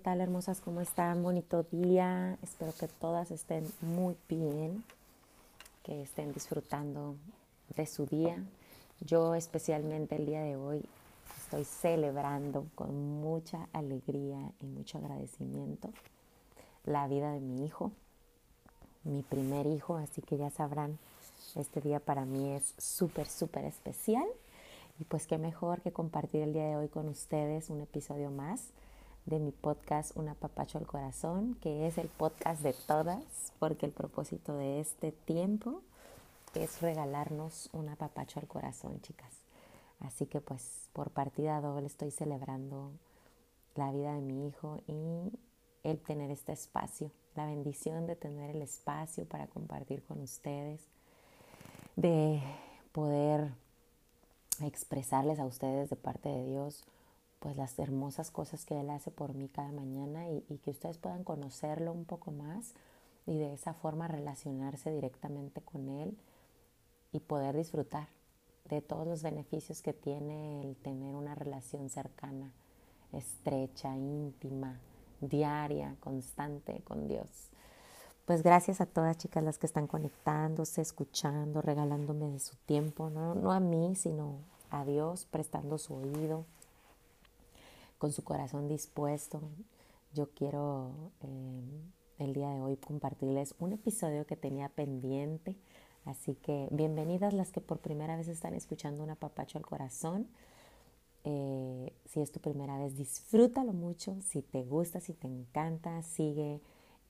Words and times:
Hola, 0.00 0.04
¿qué 0.04 0.16
tal 0.16 0.20
hermosas? 0.22 0.62
¿Cómo 0.62 0.80
están? 0.80 1.22
Bonito 1.22 1.62
día. 1.64 2.38
Espero 2.42 2.72
que 2.72 2.88
todas 2.88 3.30
estén 3.30 3.70
muy 3.82 4.16
bien, 4.30 4.82
que 5.82 6.00
estén 6.00 6.32
disfrutando 6.32 7.16
de 7.76 7.84
su 7.84 8.06
día. 8.06 8.42
Yo 9.00 9.34
especialmente 9.34 10.16
el 10.16 10.24
día 10.24 10.40
de 10.40 10.56
hoy 10.56 10.82
estoy 11.36 11.64
celebrando 11.64 12.66
con 12.74 13.20
mucha 13.20 13.68
alegría 13.74 14.38
y 14.62 14.66
mucho 14.66 14.96
agradecimiento 14.96 15.90
la 16.84 17.06
vida 17.06 17.32
de 17.32 17.40
mi 17.40 17.66
hijo, 17.66 17.92
mi 19.04 19.22
primer 19.22 19.66
hijo, 19.66 19.96
así 19.96 20.22
que 20.22 20.38
ya 20.38 20.48
sabrán, 20.48 20.98
este 21.56 21.82
día 21.82 22.00
para 22.00 22.24
mí 22.24 22.52
es 22.52 22.72
súper, 22.78 23.28
súper 23.28 23.66
especial. 23.66 24.26
Y 24.98 25.04
pues 25.04 25.26
qué 25.26 25.36
mejor 25.36 25.82
que 25.82 25.92
compartir 25.92 26.40
el 26.40 26.54
día 26.54 26.64
de 26.64 26.76
hoy 26.76 26.88
con 26.88 27.06
ustedes 27.08 27.68
un 27.68 27.82
episodio 27.82 28.30
más 28.30 28.70
de 29.30 29.38
mi 29.38 29.52
podcast 29.52 30.16
Un 30.16 30.28
apapacho 30.28 30.76
al 30.76 30.88
corazón, 30.88 31.54
que 31.62 31.86
es 31.86 31.98
el 31.98 32.08
podcast 32.08 32.62
de 32.62 32.72
todas, 32.72 33.52
porque 33.60 33.86
el 33.86 33.92
propósito 33.92 34.56
de 34.56 34.80
este 34.80 35.12
tiempo 35.12 35.82
es 36.54 36.82
regalarnos 36.82 37.70
un 37.72 37.88
apapacho 37.88 38.40
al 38.40 38.48
corazón, 38.48 39.00
chicas. 39.02 39.32
Así 40.00 40.26
que 40.26 40.40
pues 40.40 40.88
por 40.92 41.10
partida 41.10 41.60
doble 41.60 41.86
estoy 41.86 42.10
celebrando 42.10 42.90
la 43.76 43.92
vida 43.92 44.14
de 44.14 44.20
mi 44.20 44.48
hijo 44.48 44.82
y 44.88 45.38
el 45.84 46.00
tener 46.00 46.32
este 46.32 46.50
espacio, 46.52 47.12
la 47.36 47.46
bendición 47.46 48.08
de 48.08 48.16
tener 48.16 48.50
el 48.50 48.62
espacio 48.62 49.26
para 49.26 49.46
compartir 49.46 50.02
con 50.02 50.20
ustedes, 50.20 50.80
de 51.94 52.42
poder 52.90 53.52
expresarles 54.60 55.38
a 55.38 55.46
ustedes 55.46 55.88
de 55.88 55.96
parte 55.96 56.28
de 56.28 56.46
Dios 56.46 56.84
pues 57.40 57.56
las 57.56 57.78
hermosas 57.78 58.30
cosas 58.30 58.64
que 58.66 58.78
Él 58.78 58.90
hace 58.90 59.10
por 59.10 59.34
mí 59.34 59.48
cada 59.48 59.72
mañana 59.72 60.28
y, 60.28 60.58
que 60.62 60.70
ustedes 60.70 60.98
puedan 60.98 61.24
conocerlo 61.24 61.90
un 61.90 62.04
poco 62.04 62.30
más 62.30 62.74
y 63.26 63.38
de 63.38 63.54
esa 63.54 63.72
forma 63.72 64.06
relacionarse 64.08 64.92
directamente 64.92 65.62
con 65.62 65.88
Él 65.88 66.16
y 67.12 67.20
poder 67.20 67.56
disfrutar 67.56 68.08
de 68.68 68.82
todos 68.82 69.06
los 69.06 69.22
beneficios 69.22 69.80
que 69.80 69.94
tiene 69.94 70.60
el 70.60 70.76
tener 70.76 71.14
una 71.14 71.34
relación 71.34 71.88
cercana, 71.88 72.52
estrecha, 73.12 73.96
íntima, 73.96 74.78
diaria, 75.22 75.96
constante 76.00 76.82
con 76.84 77.08
Dios. 77.08 77.48
Pues 78.26 78.42
gracias 78.42 78.82
a 78.82 78.86
todas 78.86 79.16
chicas 79.16 79.42
las 79.42 79.58
que 79.58 79.66
están 79.66 79.86
conectándose, 79.86 80.82
escuchando, 80.82 81.62
regalándome 81.62 82.30
de 82.30 82.38
su 82.38 82.54
tiempo, 82.66 83.08
no, 83.08 83.34
no 83.34 83.50
a 83.50 83.60
mí, 83.60 83.96
sino 83.96 84.36
a 84.70 84.84
Dios, 84.84 85.26
prestando 85.30 85.78
su 85.78 85.94
oído 85.94 86.44
con 88.00 88.12
su 88.12 88.24
corazón 88.24 88.66
dispuesto, 88.66 89.42
yo 90.14 90.30
quiero 90.30 91.12
eh, 91.20 91.82
el 92.18 92.32
día 92.32 92.48
de 92.48 92.62
hoy 92.62 92.78
compartirles 92.78 93.54
un 93.58 93.74
episodio 93.74 94.26
que 94.26 94.36
tenía 94.36 94.70
pendiente. 94.70 95.58
Así 96.06 96.34
que 96.34 96.66
bienvenidas 96.70 97.34
las 97.34 97.52
que 97.52 97.60
por 97.60 97.80
primera 97.80 98.16
vez 98.16 98.26
están 98.26 98.54
escuchando 98.54 99.04
un 99.04 99.10
apapacho 99.10 99.58
al 99.58 99.66
corazón. 99.66 100.28
Eh, 101.24 101.92
si 102.06 102.22
es 102.22 102.32
tu 102.32 102.40
primera 102.40 102.78
vez, 102.78 102.96
disfrútalo 102.96 103.74
mucho. 103.74 104.16
Si 104.22 104.40
te 104.40 104.64
gusta, 104.64 105.00
si 105.00 105.12
te 105.12 105.28
encanta, 105.28 106.02
sigue 106.02 106.62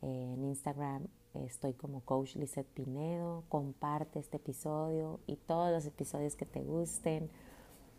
eh, 0.02 0.33
en 0.34 0.44
Instagram. 0.44 1.06
Estoy 1.34 1.72
como 1.74 2.00
Coach 2.00 2.34
Lizette 2.34 2.66
Pinedo. 2.66 3.44
Comparte 3.48 4.18
este 4.18 4.39
episodio 4.39 5.20
y 5.29 5.36
todos 5.36 5.70
los 5.70 5.86
episodios 5.86 6.34
que 6.34 6.46
te 6.46 6.64
gusten 6.64 7.30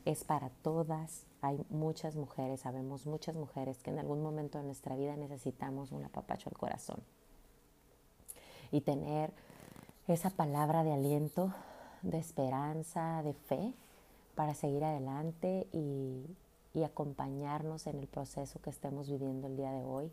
es 0.06 0.24
para 0.24 0.50
todas. 0.50 1.26
Hay 1.42 1.64
muchas 1.70 2.16
mujeres, 2.16 2.62
sabemos 2.62 3.06
muchas 3.06 3.36
mujeres 3.36 3.78
que 3.80 3.90
en 3.90 4.00
algún 4.00 4.22
momento 4.22 4.58
de 4.58 4.64
nuestra 4.64 4.96
vida 4.96 5.16
necesitamos 5.16 5.92
un 5.92 6.04
apapacho 6.04 6.50
al 6.50 6.58
corazón. 6.58 7.02
Y 8.72 8.82
tener 8.82 9.32
esa 10.08 10.30
palabra 10.30 10.84
de 10.84 10.94
aliento, 10.94 11.54
de 12.02 12.18
esperanza, 12.18 13.22
de 13.24 13.34
fe 13.34 13.74
para 14.36 14.54
seguir 14.54 14.84
adelante 14.84 15.68
y, 15.74 16.26
y 16.74 16.84
acompañarnos 16.84 17.88
en 17.88 18.00
el 18.00 18.08
proceso 18.08 18.60
que 18.62 18.70
estemos 18.70 19.10
viviendo 19.10 19.48
el 19.48 19.58
día 19.58 19.72
de 19.72 19.84
hoy, 19.84 20.12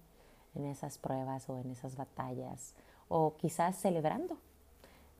en 0.54 0.64
esas 0.64 0.98
pruebas 0.98 1.48
o 1.48 1.58
en 1.58 1.70
esas 1.70 1.96
batallas, 1.96 2.74
o 3.08 3.36
quizás 3.36 3.76
celebrando 3.76 4.38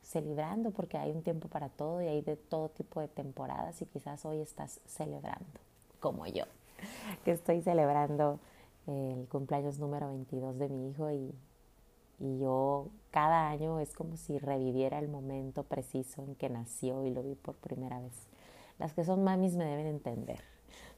celebrando 0.01 0.71
porque 0.71 0.97
hay 0.97 1.11
un 1.11 1.23
tiempo 1.23 1.47
para 1.47 1.69
todo 1.69 2.01
y 2.01 2.07
hay 2.07 2.21
de 2.21 2.35
todo 2.35 2.69
tipo 2.69 2.99
de 2.99 3.07
temporadas 3.07 3.81
y 3.81 3.85
quizás 3.85 4.25
hoy 4.25 4.39
estás 4.41 4.79
celebrando, 4.85 5.59
como 5.99 6.25
yo, 6.25 6.45
que 7.25 7.31
estoy 7.31 7.61
celebrando 7.61 8.39
el 8.87 9.27
cumpleaños 9.27 9.79
número 9.79 10.07
22 10.09 10.57
de 10.57 10.69
mi 10.69 10.89
hijo 10.89 11.11
y, 11.11 11.33
y 12.19 12.39
yo 12.39 12.87
cada 13.11 13.49
año 13.49 13.79
es 13.79 13.93
como 13.93 14.17
si 14.17 14.39
reviviera 14.39 14.99
el 14.99 15.09
momento 15.09 15.63
preciso 15.63 16.23
en 16.23 16.35
que 16.35 16.49
nació 16.49 17.05
y 17.05 17.11
lo 17.11 17.21
vi 17.21 17.35
por 17.35 17.55
primera 17.55 17.99
vez. 17.99 18.27
Las 18.79 18.93
que 18.93 19.03
son 19.03 19.23
mamis 19.23 19.55
me 19.55 19.65
deben 19.65 19.87
entender. 19.87 20.39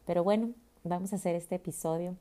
Pero 0.06 0.24
bueno, 0.24 0.52
vamos 0.84 1.14
a 1.14 1.16
hacer 1.18 1.36
este 1.36 1.56
episodio 1.56 2.16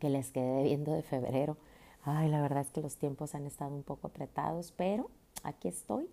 que 0.00 0.08
les 0.08 0.30
quedé 0.30 0.62
viendo 0.64 0.92
de 0.92 1.02
febrero. 1.02 1.56
Ay, 2.02 2.28
la 2.28 2.40
verdad 2.40 2.62
es 2.62 2.70
que 2.70 2.80
los 2.80 2.96
tiempos 2.96 3.34
han 3.34 3.46
estado 3.46 3.74
un 3.74 3.82
poco 3.82 4.08
apretados, 4.08 4.72
pero 4.72 5.10
aquí 5.44 5.68
estoy 5.68 6.08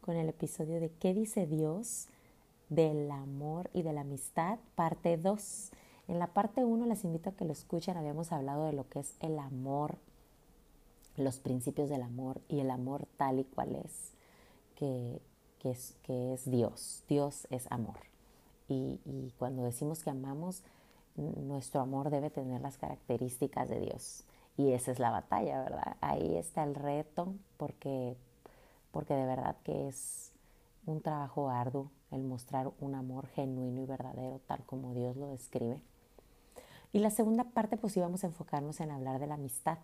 con 0.00 0.16
el 0.16 0.28
episodio 0.28 0.80
de 0.80 0.90
¿Qué 0.90 1.12
dice 1.12 1.46
Dios 1.46 2.08
del 2.68 3.10
amor 3.10 3.70
y 3.74 3.82
de 3.82 3.92
la 3.92 4.02
amistad? 4.02 4.58
Parte 4.74 5.16
2. 5.16 5.70
En 6.08 6.18
la 6.18 6.28
parte 6.28 6.64
1 6.64 6.86
les 6.86 7.04
invito 7.04 7.30
a 7.30 7.32
que 7.34 7.44
lo 7.44 7.52
escuchen. 7.52 7.96
Habíamos 7.96 8.32
hablado 8.32 8.66
de 8.66 8.72
lo 8.72 8.88
que 8.88 9.00
es 9.00 9.14
el 9.20 9.38
amor, 9.38 9.98
los 11.16 11.38
principios 11.38 11.88
del 11.88 12.02
amor 12.02 12.40
y 12.48 12.60
el 12.60 12.70
amor 12.70 13.06
tal 13.16 13.40
y 13.40 13.44
cual 13.44 13.74
es, 13.74 14.12
que, 14.76 15.20
es, 15.64 15.96
que 16.04 16.32
es 16.32 16.48
Dios. 16.48 17.02
Dios 17.08 17.46
es 17.50 17.66
amor. 17.70 17.98
Y, 18.68 19.00
y 19.04 19.32
cuando 19.38 19.64
decimos 19.64 20.02
que 20.02 20.10
amamos, 20.10 20.62
nuestro 21.16 21.80
amor 21.80 22.10
debe 22.10 22.30
tener 22.30 22.60
las 22.60 22.78
características 22.78 23.68
de 23.68 23.80
Dios. 23.80 24.24
Y 24.56 24.72
esa 24.72 24.92
es 24.92 24.98
la 24.98 25.10
batalla, 25.10 25.62
¿verdad? 25.62 25.96
Ahí 26.00 26.36
está 26.36 26.62
el 26.64 26.74
reto 26.74 27.34
porque 27.56 28.16
porque 28.96 29.12
de 29.12 29.26
verdad 29.26 29.56
que 29.62 29.88
es 29.88 30.32
un 30.86 31.02
trabajo 31.02 31.50
arduo 31.50 31.90
el 32.10 32.22
mostrar 32.22 32.72
un 32.80 32.94
amor 32.94 33.26
genuino 33.26 33.82
y 33.82 33.84
verdadero 33.84 34.40
tal 34.46 34.64
como 34.64 34.94
Dios 34.94 35.18
lo 35.18 35.28
describe. 35.28 35.82
Y 36.94 37.00
la 37.00 37.10
segunda 37.10 37.44
parte 37.44 37.76
pues 37.76 37.94
íbamos 37.98 38.24
a 38.24 38.28
enfocarnos 38.28 38.80
en 38.80 38.90
hablar 38.90 39.20
de 39.20 39.26
la 39.26 39.34
amistad, 39.34 39.76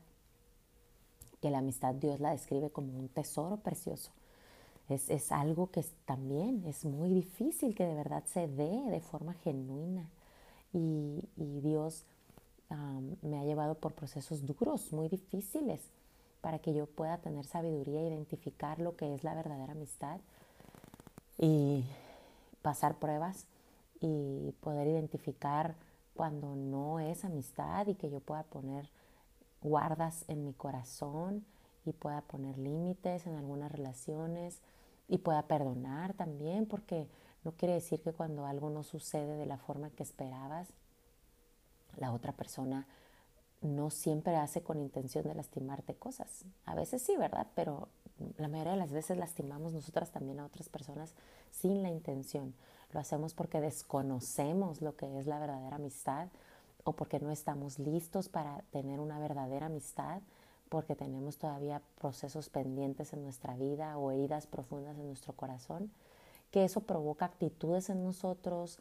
que 1.43 1.51
la 1.51 1.59
amistad 1.59 1.93
Dios 1.93 2.21
la 2.21 2.31
describe 2.31 2.71
como 2.71 2.99
un 2.99 3.11
tesoro 3.11 3.59
precioso. 3.59 4.13
Es, 4.89 5.31
algo 5.31 5.71
que 5.71 5.85
también 6.07 6.65
es 6.65 6.87
muy 6.87 7.13
difícil 7.13 7.75
que 7.75 7.85
de 7.85 7.95
verdad 7.95 8.25
se 8.25 8.49
dé 8.49 8.81
de 8.89 9.01
forma 9.03 9.35
genuina. 9.35 10.09
Y, 10.73 11.21
Dios 11.37 12.07
me 13.21 13.39
ha 13.39 13.45
llevado 13.45 13.75
por 13.75 13.93
procesos 13.93 14.47
duros, 14.47 14.91
muy 14.91 15.11
difíciles 15.11 15.91
para 16.43 16.59
que 16.59 16.75
yo 16.75 16.87
pueda 16.87 17.19
tener 17.19 17.47
sabiduría 17.47 18.07
identificar 18.07 18.81
lo 18.81 18.97
que 18.97 19.15
es 19.15 19.25
la 19.25 19.35
verdadera 19.35 19.73
amistad 19.73 20.21
y 21.39 21.85
pasar 22.61 22.99
pruebas 22.99 23.47
y 24.01 24.53
poder 24.61 24.89
identificar 24.89 25.77
cuando 26.15 26.55
no 26.55 27.01
es 27.01 27.25
amistad 27.25 27.87
y 27.87 27.95
que 27.95 28.11
yo 28.11 28.21
pueda 28.21 28.43
poner 28.43 28.91
guardas 29.63 30.25
en 30.29 30.45
mi 30.45 30.53
corazón 30.53 31.47
y 31.87 31.93
pueda 31.93 32.21
poner 32.23 32.59
límites 32.59 33.27
en 33.27 33.37
algunas 33.37 33.73
relaciones 33.73 34.61
y 35.09 35.19
pueda 35.19 35.43
perdonar 35.43 36.13
también 36.15 36.67
porque 36.67 37.09
no 37.45 37.53
quiere 37.53 37.75
decir 37.75 38.03
que 38.03 38.13
cuando 38.13 38.47
algo 38.47 38.69
no 38.71 38.83
sucede 38.83 39.37
de 39.37 39.47
la 39.47 39.59
forma 39.59 39.91
que 39.91 40.03
esperabas, 40.03 40.69
la 41.97 42.13
otra 42.13 42.33
persona 42.33 42.87
no 43.63 43.91
siempre 43.91 44.37
hace 44.37 44.63
con 44.63 44.79
intención 44.79 45.25
de 45.25 45.35
lastimarte 45.35 45.95
cosas. 45.95 46.45
A 46.67 46.75
veces 46.75 47.03
sí, 47.03 47.17
¿verdad? 47.17 47.47
Pero 47.55 47.89
la 48.37 48.49
mayoría 48.49 48.73
de 48.73 48.79
las 48.79 48.93
veces 48.93 49.17
lastimamos 49.17 49.73
nosotras 49.73 50.11
también 50.11 50.41
a 50.41 50.47
otras 50.47 50.69
personas 50.69 51.15
sin 51.51 51.83
la 51.83 51.91
intención. 51.91 52.55
Lo 52.93 53.01
hacemos 53.01 53.35
porque 53.35 53.61
desconocemos 53.61 54.83
lo 54.83 54.97
que 54.97 55.19
es 55.19 55.27
la 55.27 55.39
verdadera 55.39 55.77
amistad 55.77 56.29
o 56.85 56.93
porque 56.93 57.21
no 57.21 57.31
estamos 57.31 57.79
listos 57.79 58.29
para 58.29 58.63
tener 58.71 59.01
una 59.01 59.19
verdadera 59.19 59.67
amistad, 59.67 60.21
porque 60.69 60.97
tenemos 60.97 61.39
todavía 61.39 61.83
procesos 62.01 62.49
pendientes 62.49 63.13
en 63.13 63.23
nuestra 63.23 63.57
vida 63.57 63.97
o 63.99 64.11
heridas 64.11 64.47
profundas 64.47 64.99
en 64.99 65.07
nuestro 65.07 65.33
corazón, 65.35 65.93
que 66.51 66.65
eso 66.65 66.81
provoca 66.81 67.27
actitudes 67.27 67.89
en 67.89 68.03
nosotros, 68.03 68.79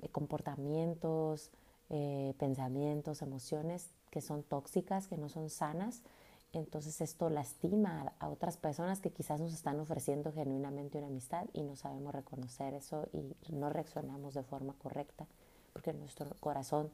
eh, 0.00 0.08
comportamientos, 0.08 1.50
eh, 1.88 2.34
pensamientos, 2.38 3.22
emociones 3.22 3.90
que 4.16 4.22
son 4.22 4.42
tóxicas, 4.42 5.08
que 5.08 5.18
no 5.18 5.28
son 5.28 5.50
sanas. 5.50 6.00
Entonces 6.54 7.02
esto 7.02 7.28
lastima 7.28 8.14
a 8.18 8.30
otras 8.30 8.56
personas 8.56 9.00
que 9.00 9.10
quizás 9.10 9.40
nos 9.40 9.52
están 9.52 9.78
ofreciendo 9.78 10.32
genuinamente 10.32 10.96
una 10.96 11.08
amistad 11.08 11.44
y 11.52 11.62
no 11.64 11.76
sabemos 11.76 12.14
reconocer 12.14 12.72
eso 12.72 13.08
y 13.12 13.52
no 13.52 13.68
reaccionamos 13.68 14.32
de 14.32 14.42
forma 14.42 14.72
correcta 14.78 15.26
porque 15.76 15.92
nuestro 15.92 16.26
corazón 16.40 16.88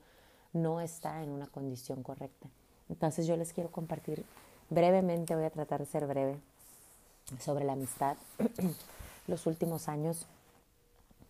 no 0.53 0.81
está 0.81 1.23
en 1.23 1.31
una 1.31 1.47
condición 1.47 2.03
correcta. 2.03 2.49
Entonces 2.89 3.29
yo 3.29 3.37
les 3.37 3.53
quiero 3.53 3.71
compartir 3.71 4.25
brevemente, 4.71 5.37
voy 5.37 5.45
a 5.45 5.51
tratar 5.51 5.79
de 5.79 5.87
ser 5.87 6.05
breve, 6.09 6.41
sobre 7.39 7.65
la 7.65 7.75
amistad. 7.75 8.17
Los 9.29 9.47
últimos 9.47 9.89
años 9.89 10.27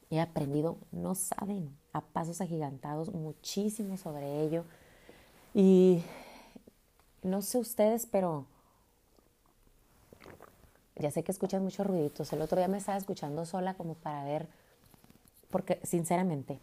he 0.08 0.18
aprendido, 0.18 0.78
no 0.92 1.14
saben, 1.14 1.76
a 1.92 2.00
pasos 2.00 2.40
agigantados 2.40 3.12
muchísimo 3.12 3.98
sobre 3.98 4.40
ello. 4.40 4.64
Y 5.54 6.02
no 7.22 7.42
sé 7.42 7.58
ustedes, 7.58 8.06
pero 8.06 8.46
ya 10.96 11.10
sé 11.10 11.22
que 11.22 11.32
escuchan 11.32 11.62
muchos 11.62 11.86
ruiditos. 11.86 12.32
El 12.32 12.42
otro 12.42 12.58
día 12.58 12.68
me 12.68 12.78
estaba 12.78 12.98
escuchando 12.98 13.44
sola 13.44 13.74
como 13.74 13.94
para 13.94 14.24
ver, 14.24 14.48
porque 15.50 15.80
sinceramente, 15.82 16.58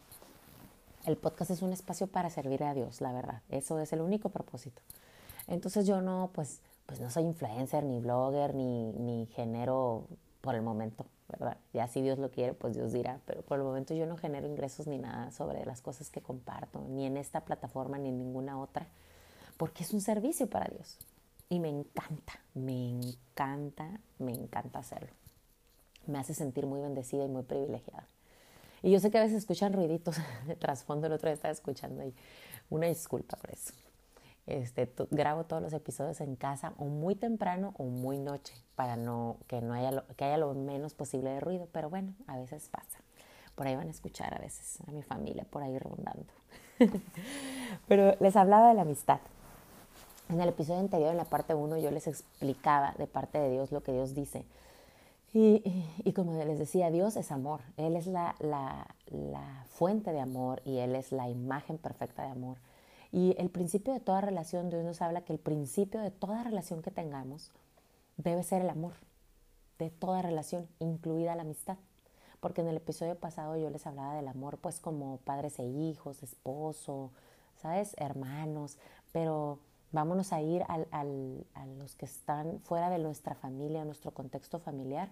el 1.05 1.17
podcast 1.17 1.51
es 1.51 1.61
un 1.61 1.73
espacio 1.73 2.07
para 2.07 2.29
servir 2.29 2.63
a 2.63 2.73
Dios, 2.73 3.01
la 3.01 3.11
verdad. 3.11 3.41
Eso 3.49 3.79
es 3.79 3.93
el 3.93 4.01
único 4.01 4.29
propósito. 4.29 4.81
Entonces 5.47 5.85
yo 5.85 6.01
no, 6.01 6.29
pues, 6.33 6.61
pues 6.85 6.99
no 6.99 7.09
soy 7.09 7.23
influencer, 7.23 7.83
ni 7.83 7.99
blogger, 7.99 8.55
ni, 8.55 8.91
ni 8.93 9.27
genero 9.27 10.05
por 10.41 10.55
el 10.55 10.61
momento, 10.61 11.05
¿verdad? 11.29 11.57
Ya 11.73 11.87
si 11.87 12.01
Dios 12.01 12.19
lo 12.19 12.31
quiere, 12.31 12.53
pues 12.53 12.75
Dios 12.75 12.91
dirá, 12.91 13.19
pero 13.25 13.41
por 13.41 13.57
el 13.57 13.63
momento 13.63 13.93
yo 13.93 14.05
no 14.05 14.17
genero 14.17 14.47
ingresos 14.47 14.87
ni 14.87 14.97
nada 14.97 15.31
sobre 15.31 15.65
las 15.65 15.81
cosas 15.81 16.09
que 16.09 16.21
comparto, 16.21 16.81
ni 16.89 17.05
en 17.05 17.17
esta 17.17 17.41
plataforma, 17.41 17.97
ni 17.97 18.09
en 18.09 18.17
ninguna 18.17 18.59
otra, 18.59 18.87
porque 19.57 19.83
es 19.83 19.93
un 19.93 20.01
servicio 20.01 20.47
para 20.47 20.67
Dios. 20.67 20.97
Y 21.49 21.59
me 21.59 21.69
encanta, 21.69 22.33
me 22.53 22.89
encanta, 22.89 23.99
me 24.17 24.33
encanta 24.33 24.79
hacerlo. 24.79 25.09
Me 26.07 26.19
hace 26.19 26.33
sentir 26.33 26.65
muy 26.65 26.81
bendecida 26.81 27.25
y 27.25 27.27
muy 27.27 27.43
privilegiada. 27.43 28.07
Y 28.81 28.91
yo 28.91 28.99
sé 28.99 29.11
que 29.11 29.17
a 29.17 29.23
veces 29.23 29.37
escuchan 29.37 29.73
ruiditos 29.73 30.17
de 30.47 30.55
trasfondo, 30.55 31.07
el 31.07 31.13
otro 31.13 31.27
día 31.27 31.33
estaba 31.33 31.51
escuchando 31.51 32.03
y 32.03 32.13
una 32.69 32.87
disculpa 32.87 33.37
por 33.37 33.51
eso. 33.51 33.73
Este, 34.49 34.91
grabo 35.11 35.43
todos 35.43 35.61
los 35.61 35.73
episodios 35.73 36.21
en 36.21 36.35
casa 36.35 36.73
o 36.79 36.85
muy 36.85 37.13
temprano 37.13 37.75
o 37.77 37.83
muy 37.83 38.17
noche 38.17 38.55
para 38.75 38.95
no, 38.95 39.37
que, 39.47 39.61
no 39.61 39.75
haya 39.75 39.91
lo, 39.91 40.07
que 40.17 40.25
haya 40.25 40.39
lo 40.39 40.55
menos 40.55 40.95
posible 40.95 41.29
de 41.29 41.39
ruido, 41.39 41.67
pero 41.71 41.87
bueno, 41.91 42.15
a 42.25 42.35
veces 42.35 42.67
pasa. 42.67 42.97
Por 43.53 43.67
ahí 43.67 43.75
van 43.75 43.89
a 43.89 43.91
escuchar 43.91 44.33
a 44.33 44.39
veces 44.39 44.79
a 44.87 44.91
mi 44.91 45.03
familia 45.03 45.45
por 45.47 45.61
ahí 45.61 45.77
rondando. 45.77 46.33
pero 47.87 48.15
les 48.19 48.35
hablaba 48.35 48.69
de 48.69 48.73
la 48.73 48.81
amistad. 48.81 49.19
En 50.29 50.41
el 50.41 50.49
episodio 50.49 50.79
anterior, 50.79 51.11
en 51.11 51.17
la 51.17 51.25
parte 51.25 51.53
1, 51.53 51.77
yo 51.77 51.91
les 51.91 52.07
explicaba 52.07 52.95
de 52.97 53.05
parte 53.05 53.37
de 53.37 53.51
Dios 53.51 53.71
lo 53.71 53.83
que 53.83 53.91
Dios 53.91 54.15
dice. 54.15 54.45
Y, 55.31 55.61
y, 56.03 56.13
como 56.13 56.33
les 56.43 56.57
decía, 56.57 56.89
Dios 56.89 57.17
es 57.17 57.31
amor. 57.31 57.61
Él 57.77 57.95
es 57.95 58.07
la, 58.07 58.35
la, 58.39 58.87
la 59.11 59.65
fuente 59.69 60.11
de 60.11 60.21
amor 60.21 60.63
y 60.65 60.79
Él 60.79 60.95
es 60.95 61.11
la 61.11 61.29
imagen 61.29 61.77
perfecta 61.77 62.23
de 62.23 62.29
amor. 62.29 62.57
Y 63.11 63.35
el 63.39 63.49
principio 63.49 63.93
de 63.93 63.99
toda 63.99 64.21
relación, 64.21 64.69
Dios 64.69 64.83
nos 64.83 65.01
habla 65.01 65.21
que 65.21 65.33
el 65.33 65.39
principio 65.39 65.99
de 66.01 66.11
toda 66.11 66.43
relación 66.43 66.81
que 66.81 66.91
tengamos 66.91 67.51
debe 68.17 68.43
ser 68.43 68.61
el 68.61 68.69
amor, 68.69 68.93
de 69.79 69.89
toda 69.89 70.21
relación, 70.21 70.67
incluida 70.79 71.35
la 71.35 71.41
amistad. 71.41 71.77
Porque 72.39 72.61
en 72.61 72.67
el 72.67 72.77
episodio 72.77 73.15
pasado 73.15 73.57
yo 73.57 73.69
les 73.69 73.85
hablaba 73.87 74.13
del 74.13 74.27
amor, 74.27 74.59
pues 74.59 74.79
como 74.79 75.17
padres 75.17 75.59
e 75.59 75.65
hijos, 75.65 76.23
esposo, 76.23 77.11
¿sabes? 77.61 77.95
Hermanos, 77.97 78.77
pero 79.11 79.59
vámonos 79.91 80.31
a 80.31 80.41
ir 80.41 80.63
al, 80.67 80.87
al, 80.91 81.45
a 81.55 81.65
los 81.65 81.95
que 81.95 82.05
están 82.05 82.59
fuera 82.61 82.89
de 82.89 82.99
nuestra 82.99 83.35
familia, 83.35 83.83
nuestro 83.83 84.11
contexto 84.11 84.59
familiar 84.59 85.09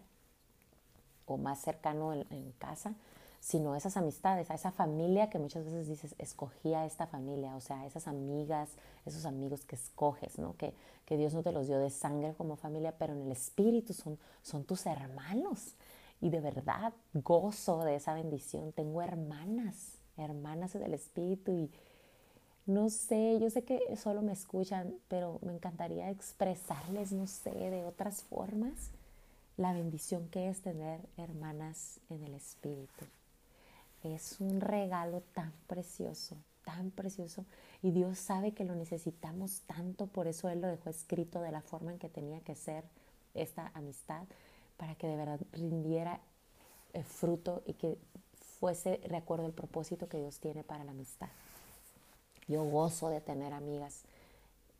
o 1.25 1.38
más 1.38 1.59
cercano 1.59 2.13
en, 2.13 2.25
en 2.29 2.51
casa 2.53 2.94
sino 3.39 3.75
esas 3.75 3.98
amistades, 3.98 4.50
a 4.50 4.56
esa 4.56 4.72
familia 4.72 5.30
que 5.30 5.39
muchas 5.39 5.66
veces 5.66 5.88
dices, 5.88 6.16
escogí 6.18 6.74
a 6.74 6.86
esta 6.86 7.07
familia, 7.07 7.56
o 7.56 7.62
sea, 7.62 7.86
esas 7.86 8.07
amigas, 8.07 8.69
esos 9.06 9.25
amigos 9.25 9.66
que 9.66 9.75
escoges, 9.75 10.38
¿no? 10.38 10.56
Que, 10.57 10.74
que 11.06 11.18
Dios 11.18 11.34
no 11.34 11.44
te 11.44 11.51
los 11.51 11.68
dio 11.68 11.80
de 11.80 11.89
sangre 11.89 12.34
como 12.34 12.56
familia, 12.56 12.95
pero 12.98 13.13
en 13.13 13.22
el 13.22 13.31
espíritu 13.31 13.94
son, 13.94 14.18
son 14.42 14.63
tus 14.63 14.86
hermanos. 14.86 15.75
Y 16.19 16.30
de 16.30 16.42
verdad 16.42 16.94
gozo 17.13 17.84
de 17.84 17.95
esa 17.95 18.13
bendición. 18.16 18.72
Tengo 18.72 19.01
hermanas, 19.01 20.00
hermanas 20.18 20.74
del 20.74 20.94
espíritu 20.94 21.51
y 21.51 21.72
no 22.66 22.90
sé, 22.90 23.40
yo 23.40 23.50
sé 23.50 23.63
que 23.63 23.95
solo 23.95 24.22
me 24.22 24.33
escuchan, 24.33 24.94
pero 25.07 25.40
me 25.42 25.54
encantaría 25.54 26.10
expresarles, 26.10 27.13
no 27.13 27.28
sé, 27.28 27.51
de 27.51 27.86
otras 27.86 28.24
formas 28.24 28.92
la 29.56 29.74
bendición 29.74 30.28
que 30.28 30.50
es 30.50 30.62
tener 30.62 31.00
hermanas 31.18 32.00
en 32.10 32.24
el 32.24 32.33
espíritu 32.33 33.06
es 34.13 34.39
un 34.39 34.62
regalo 34.62 35.21
tan 35.33 35.51
precioso, 35.68 36.36
tan 36.63 36.92
precioso. 36.92 37.45
Y 37.81 37.92
Dios 37.92 38.18
sabe 38.18 38.54
que 38.54 38.63
lo 38.63 38.75
necesitamos 38.75 39.62
tanto, 39.68 40.07
por 40.07 40.27
eso 40.27 40.50
Él 40.50 40.62
lo 40.62 40.68
dejó 40.68 40.89
escrito 40.89 41.42
de 41.42 41.51
la 41.51 41.62
forma 41.62 41.92
en 41.92 42.00
que 42.00 42.09
tenía 42.09 42.42
que 42.42 42.56
ser 42.56 42.83
esta 43.33 43.71
amistad, 43.74 44.24
para 44.77 44.95
que 44.95 45.07
de 45.07 45.15
verdad 45.15 45.39
rindiera 45.51 46.19
el 46.94 47.04
fruto 47.04 47.63
y 47.65 47.74
que 47.74 47.98
fuese 48.59 49.00
de 49.07 49.18
acuerdo 49.18 49.45
al 49.45 49.54
propósito 49.54 50.07
que 50.07 50.18
Dios 50.18 50.39
tiene 50.39 50.63
para 50.63 50.83
la 50.83 50.92
amistad. 50.92 51.30
Yo 52.48 52.63
gozo 52.63 53.09
de 53.09 53.21
tener 53.21 53.54
amigas 53.54 54.04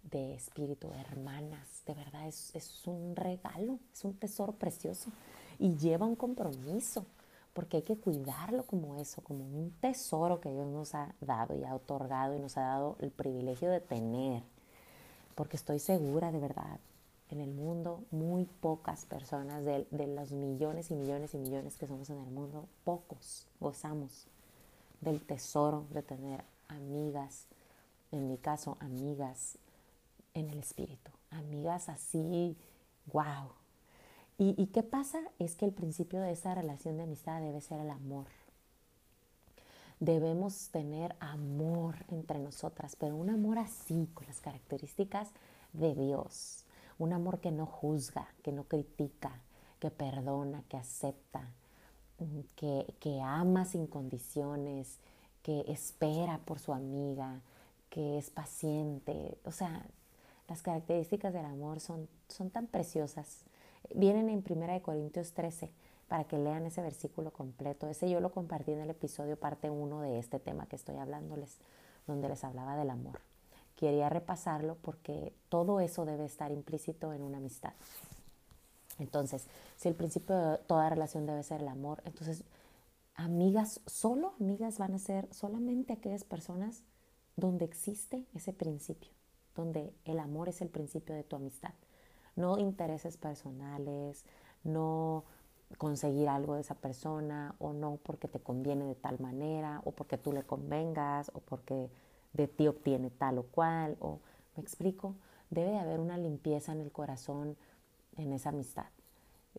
de 0.03 0.35
espíritu, 0.35 0.91
hermanas, 0.94 1.83
de 1.85 1.94
verdad 1.94 2.27
es, 2.27 2.56
es 2.56 2.88
un 2.88 3.15
regalo, 3.15 3.79
es 3.94 4.03
un 4.06 4.13
tesoro 4.13 4.53
precioso 4.53 5.12
y 5.59 5.75
lleva 5.75 6.06
un 6.06 6.15
compromiso 6.15 7.06
porque 7.57 7.77
hay 7.77 7.81
que 7.81 7.98
cuidarlo 7.98 8.68
como 8.68 8.98
eso, 8.98 9.24
como 9.24 9.44
un 9.44 9.71
tesoro 9.81 10.39
que 10.39 10.51
Dios 10.51 10.68
nos 10.68 10.94
ha 10.94 11.15
dado 11.21 11.57
y 11.57 11.63
ha 11.63 11.74
otorgado 11.74 12.36
y 12.36 12.39
nos 12.39 12.56
ha 12.56 12.62
dado 12.62 12.98
el 13.00 13.09
privilegio 13.09 13.71
de 13.71 13.80
tener. 13.80 14.44
Porque 15.33 15.57
estoy 15.57 15.80
segura 15.80 16.31
de 16.31 16.38
verdad, 16.38 16.80
en 17.30 17.42
el 17.42 17.56
mundo 17.56 18.04
muy 18.12 18.45
pocas 18.45 19.06
personas, 19.06 19.65
de, 19.65 19.88
los 19.89 20.33
millones 20.33 20.92
y 20.92 20.94
millones 20.94 21.33
y 21.33 21.39
millones 21.39 21.77
que 21.77 21.88
somos 21.88 22.12
en 22.12 22.19
el 22.19 22.30
mundo, 22.30 22.69
pocos 22.83 23.48
gozamos 23.60 24.27
del 25.01 25.25
tesoro 25.25 25.88
de 25.89 26.03
tener 26.03 26.44
amigas, 26.68 27.48
en 28.12 28.27
mi 28.27 28.38
caso, 28.38 28.77
amigas 28.81 29.57
en 30.36 30.51
el 30.51 30.60
espíritu, 30.60 31.10
amigas 31.31 31.89
así, 31.89 32.55
wow, 33.12 33.50
¿Y, 34.39 34.67
qué 34.67 34.84
pasa? 34.84 35.20
Es 35.39 35.56
que 35.56 35.65
el 35.65 35.74
principio 35.74 36.22
de 36.22 36.32
esa 36.32 36.53
relación 36.53 36.98
de 36.98 37.03
amistad 37.03 37.41
debe 37.41 37.60
ser 37.60 37.79
el 37.79 37.89
amor. 37.89 38.27
Debemos 40.00 40.70
tener 40.70 41.15
amor 41.20 41.96
entre 42.10 42.38
nosotras, 42.38 42.96
pero 42.96 43.15
un 43.15 43.32
amor 43.32 43.58
así, 43.58 44.08
con 44.13 44.27
las 44.27 44.39
características 44.39 45.29
de 45.74 45.96
Dios. 45.96 46.65
Un 47.00 47.13
amor 47.13 47.39
que 47.39 47.51
no 47.51 47.65
juzga, 47.65 48.27
que 48.44 48.51
no 48.51 48.65
critica, 48.65 49.41
que 49.79 49.89
perdona, 49.89 50.63
que 50.70 50.77
acepta, 50.77 51.50
mm, 52.20 52.41
que, 52.56 52.94
que 53.00 53.20
ama 53.22 53.65
sin 53.65 53.88
condiciones, 53.88 55.00
que 55.41 55.62
espera 55.67 56.38
por 56.46 56.60
su 56.60 56.74
amiga, 56.74 57.41
que 57.89 58.20
es 58.20 58.29
paciente. 58.29 59.39
O 59.46 59.51
sea, 59.51 59.84
las 60.48 60.62
características 60.62 61.34
del 61.34 61.46
amor 61.46 61.79
son, 61.79 62.08
son 62.27 62.51
tan 62.51 62.67
preciosas 62.67 63.46
Vienen 63.94 64.29
en 64.29 64.44
1 64.48 64.82
Corintios 64.82 65.34
13 65.34 65.72
para 66.08 66.24
que 66.25 66.38
lean 66.38 66.65
ese 66.65 66.82
versículo 66.82 67.32
completo. 67.32 67.88
Ese 67.89 68.10
yo 68.10 68.20
lo 68.20 68.32
compartí 68.32 68.72
en 68.72 68.79
el 68.79 68.89
episodio 68.89 69.38
parte 69.38 69.70
1 69.70 70.01
de 70.01 70.20
este 70.20 70.39
tema 70.39 70.67
que 70.67 70.75
estoy 70.75 70.98
hablándoles, 70.98 71.58
donde 72.06 72.29
les 72.29 72.44
hablaba 72.44 72.75
del 72.77 72.89
amor. 72.89 73.20
Quería 73.75 74.10
repasarlo 74.10 74.75
porque 74.82 75.34
todo 75.50 75.79
eso 75.79 76.06
debe 76.06 76.25
estar 76.25 76.51
implícito 76.51 77.13
en 77.13 77.22
una 77.22 77.38
amistad. 77.38 77.74
Entonces, 79.00 79.46
si 79.75 79.88
el 79.88 79.96
principio 79.96 80.36
de 80.36 80.58
toda 80.60 80.89
relación 80.89 81.25
debe 81.25 81.44
ser 81.44 81.62
el 81.62 81.67
amor, 81.67 82.01
entonces 82.06 82.44
amigas, 83.15 83.82
solo 83.86 84.34
amigas 84.39 84.79
van 84.79 84.96
a 84.96 85.00
ser 85.00 85.32
solamente 85.34 85.94
aquellas 85.94 86.24
personas 86.24 86.84
donde 87.36 87.65
existe 87.65 88.25
ese 88.34 88.53
principio, 88.53 89.12
donde 89.56 89.94
el 90.06 90.20
amor 90.20 90.50
es 90.50 90.62
el 90.62 90.70
principio 90.70 91.13
de 91.13 91.24
tu 91.24 91.36
amistad 91.36 91.74
no 92.38 92.58
intereses 92.58 93.17
personales, 93.17 94.24
no 94.63 95.25
conseguir 95.77 96.29
algo 96.29 96.56
de 96.56 96.62
esa 96.62 96.75
persona 96.75 97.56
o 97.60 97.74
no 97.74 97.98
porque 97.98 98.29
te 98.29 98.39
conviene 98.39 98.86
de 98.86 98.96
tal 98.96 99.20
manera 99.20 99.82
o 99.84 99.91
porque 99.91 100.17
tú 100.17 100.32
le 100.32 100.44
convengas 100.44 101.29
o 101.34 101.41
porque 101.41 101.89
de 102.32 102.48
ti 102.48 102.67
obtiene 102.67 103.10
tal 103.10 103.39
o 103.39 103.44
cual 103.44 103.98
o 104.00 104.20
me 104.56 104.63
explico, 104.63 105.15
debe 105.50 105.72
de 105.72 105.79
haber 105.79 106.00
una 106.00 106.17
limpieza 106.17 106.72
en 106.72 106.79
el 106.79 106.91
corazón 106.91 107.58
en 108.15 108.32
esa 108.32 108.50
amistad. 108.50 108.88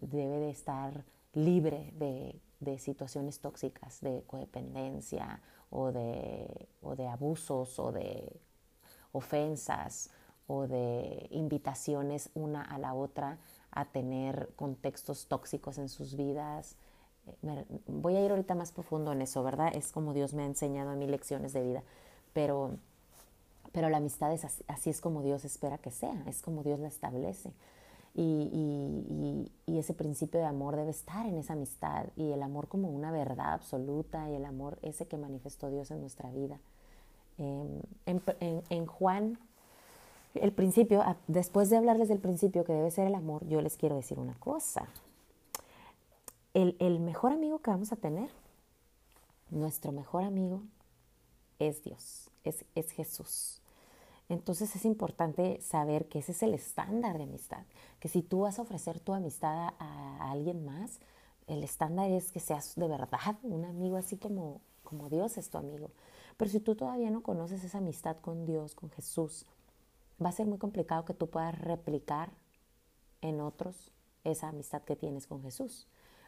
Debe 0.00 0.38
de 0.38 0.50
estar 0.50 1.04
libre 1.34 1.92
de, 1.98 2.40
de 2.60 2.78
situaciones 2.78 3.40
tóxicas, 3.40 4.00
de 4.00 4.22
codependencia 4.26 5.42
o 5.70 5.92
de, 5.92 6.68
o 6.82 6.96
de 6.96 7.06
abusos 7.06 7.78
o 7.78 7.92
de 7.92 8.40
ofensas 9.12 10.10
o 10.48 10.66
de 10.66 11.28
invitaciones 11.30 12.30
una 12.34 12.62
a 12.62 12.78
la 12.78 12.94
otra 12.94 13.38
a 13.70 13.84
tener 13.84 14.50
contextos 14.56 15.26
tóxicos 15.26 15.78
en 15.78 15.88
sus 15.88 16.16
vidas. 16.16 16.74
Eh, 17.44 17.64
voy 17.86 18.16
a 18.16 18.24
ir 18.24 18.30
ahorita 18.32 18.56
más 18.56 18.72
profundo 18.72 19.12
en 19.12 19.22
eso, 19.22 19.44
¿verdad? 19.44 19.70
Es 19.74 19.92
como 19.92 20.14
Dios 20.14 20.34
me 20.34 20.42
ha 20.42 20.46
enseñado 20.46 20.90
a 20.90 20.96
mí 20.96 21.06
lecciones 21.06 21.52
de 21.52 21.62
vida, 21.62 21.82
pero 22.32 22.72
Pero 23.72 23.90
la 23.90 23.98
amistad 23.98 24.32
es 24.32 24.44
así, 24.66 24.90
es 24.90 25.00
como 25.00 25.22
Dios 25.22 25.44
espera 25.44 25.78
que 25.78 25.90
sea, 25.90 26.24
es 26.26 26.42
como 26.42 26.62
Dios 26.64 26.80
la 26.80 26.88
establece. 26.88 27.52
Y, 28.14 29.52
ese 29.66 29.94
principio 29.94 30.40
de 30.40 30.46
amor 30.46 30.74
debe 30.74 30.90
estar 30.90 31.24
en 31.26 31.36
esa 31.36 31.52
amistad 31.52 32.06
y 32.16 32.32
el 32.32 32.42
amor 32.42 32.66
como 32.66 32.88
una 32.88 33.12
verdad 33.12 33.52
absoluta 33.52 34.28
y 34.28 34.34
el 34.34 34.44
amor 34.44 34.78
ese 34.82 35.06
que 35.06 35.16
manifestó 35.16 35.70
Dios 35.70 35.92
en 35.92 36.00
nuestra 36.00 36.28
vida. 36.32 36.58
Em, 37.38 37.80
en, 38.70 38.86
Juan, 38.86 39.38
el 40.34 40.52
principio, 40.52 41.02
después 41.26 41.70
de 41.70 41.76
hablarles 41.76 42.08
del 42.08 42.18
principio 42.18 42.64
que 42.64 42.72
debe 42.72 42.90
ser 42.90 43.06
el 43.06 43.14
amor, 43.14 43.46
yo 43.46 43.60
les 43.60 43.76
quiero 43.76 43.96
decir 43.96 44.18
una 44.18 44.34
cosa. 44.34 44.88
El, 46.54 46.98
mejor 47.00 47.32
amigo 47.32 47.60
que 47.60 47.70
vamos 47.70 47.92
a 47.92 47.96
tener, 47.96 48.30
nuestro 49.50 49.92
mejor 49.92 50.24
amigo, 50.24 50.62
es 51.58 51.82
Dios, 51.82 52.30
es, 52.44 52.64
es 52.74 52.90
Jesús. 52.90 53.60
Entonces 54.28 54.74
es 54.76 54.84
importante 54.84 55.60
saber 55.62 56.08
que 56.08 56.18
ese 56.18 56.32
es 56.32 56.42
el 56.42 56.54
estándar 56.54 57.16
de 57.16 57.24
amistad, 57.24 57.62
que 57.98 58.08
si 58.08 58.22
tú 58.22 58.40
vas 58.40 58.58
a 58.58 58.62
ofrecer 58.62 59.00
tu 59.00 59.14
amistad 59.14 59.68
a, 59.78 60.30
alguien 60.30 60.64
más, 60.64 60.98
el 61.46 61.64
estándar 61.64 62.10
es 62.10 62.30
que 62.30 62.40
seas 62.40 62.74
de 62.74 62.88
verdad 62.88 63.36
un 63.42 63.64
amigo 63.64 63.96
así 63.96 64.16
como, 64.18 64.60
como 64.84 65.08
Dios 65.08 65.38
es 65.38 65.48
tu 65.48 65.56
amigo. 65.58 65.90
Pero 66.36 66.50
si 66.50 66.60
tú 66.60 66.74
todavía 66.74 67.10
no 67.10 67.22
conoces 67.22 67.64
esa 67.64 67.78
amistad 67.78 68.16
con 68.20 68.44
Dios, 68.44 68.74
con 68.74 68.90
Jesús, 68.90 69.46
va 70.22 70.30
a 70.30 70.32
ser 70.32 70.46
muy 70.46 70.58
complicado 70.58 71.04
que 71.04 71.14
tú 71.14 71.28
puedas 71.28 71.58
replicar 71.58 72.30
en 73.20 73.40
otros 73.40 73.92
esa 74.24 74.48
amistad 74.48 74.82
que 74.82 74.96
tienes 74.96 75.26
con 75.26 75.42
Jesús, 75.42 75.86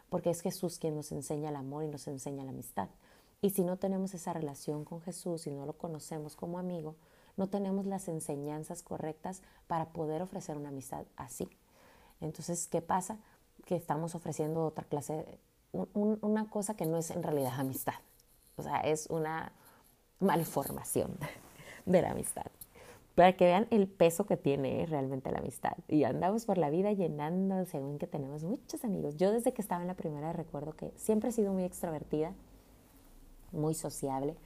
porque 0.08 0.30
es 0.30 0.40
Jesús 0.40 0.78
quien 0.78 0.94
nos 0.94 1.12
enseña 1.12 1.50
el 1.50 1.56
amor 1.56 1.84
y 1.84 1.88
nos 1.88 2.06
enseña 2.06 2.44
la 2.44 2.50
amistad. 2.50 2.88
Y 3.42 3.50
si 3.50 3.64
no 3.64 3.76
tenemos 3.76 4.14
esa 4.14 4.32
relación 4.32 4.84
con 4.84 5.00
Jesús 5.00 5.46
y 5.46 5.50
no 5.50 5.66
lo 5.66 5.72
conocemos 5.72 6.36
como 6.36 6.58
amigo, 6.58 6.94
no 7.36 7.48
tenemos 7.48 7.86
las 7.86 8.08
enseñanzas 8.08 8.82
correctas 8.82 9.42
para 9.66 9.86
poder 9.86 10.22
ofrecer 10.22 10.56
una 10.56 10.68
amistad 10.68 11.04
así. 11.16 11.48
Entonces, 12.20 12.66
¿qué 12.66 12.82
pasa? 12.82 13.18
Que 13.64 13.76
estamos 13.76 14.14
ofreciendo 14.14 14.66
otra 14.66 14.84
clase, 14.84 15.38
una 15.72 16.50
cosa 16.50 16.74
que 16.74 16.86
no 16.86 16.98
es 16.98 17.10
en 17.10 17.22
realidad 17.22 17.58
amistad. 17.58 17.94
O 18.56 18.62
sea, 18.62 18.80
es 18.80 19.06
una 19.06 19.52
malformación 20.18 21.16
de 21.86 22.02
la 22.02 22.10
amistad. 22.10 22.46
Para 23.20 23.36
que 23.36 23.44
vean 23.44 23.66
el 23.68 23.86
peso 23.86 24.24
que 24.24 24.38
tiene 24.38 24.86
realmente 24.86 25.30
la 25.30 25.40
amistad. 25.40 25.76
Y 25.88 26.04
andamos 26.04 26.46
por 26.46 26.56
la 26.56 26.70
vida 26.70 26.90
llenando 26.92 27.66
según 27.66 27.98
que 27.98 28.06
tenemos 28.06 28.44
muchos 28.44 28.82
amigos. 28.82 29.18
Yo 29.18 29.30
desde 29.30 29.52
que 29.52 29.60
estaba 29.60 29.82
en 29.82 29.88
la 29.88 29.94
primera 29.94 30.32
recuerdo 30.32 30.72
que 30.72 30.90
siempre 30.96 31.28
he 31.28 31.32
sido 31.32 31.52
muy 31.52 31.64
extrovertida, 31.64 32.32
muy 33.52 33.74
sociable 33.74 34.36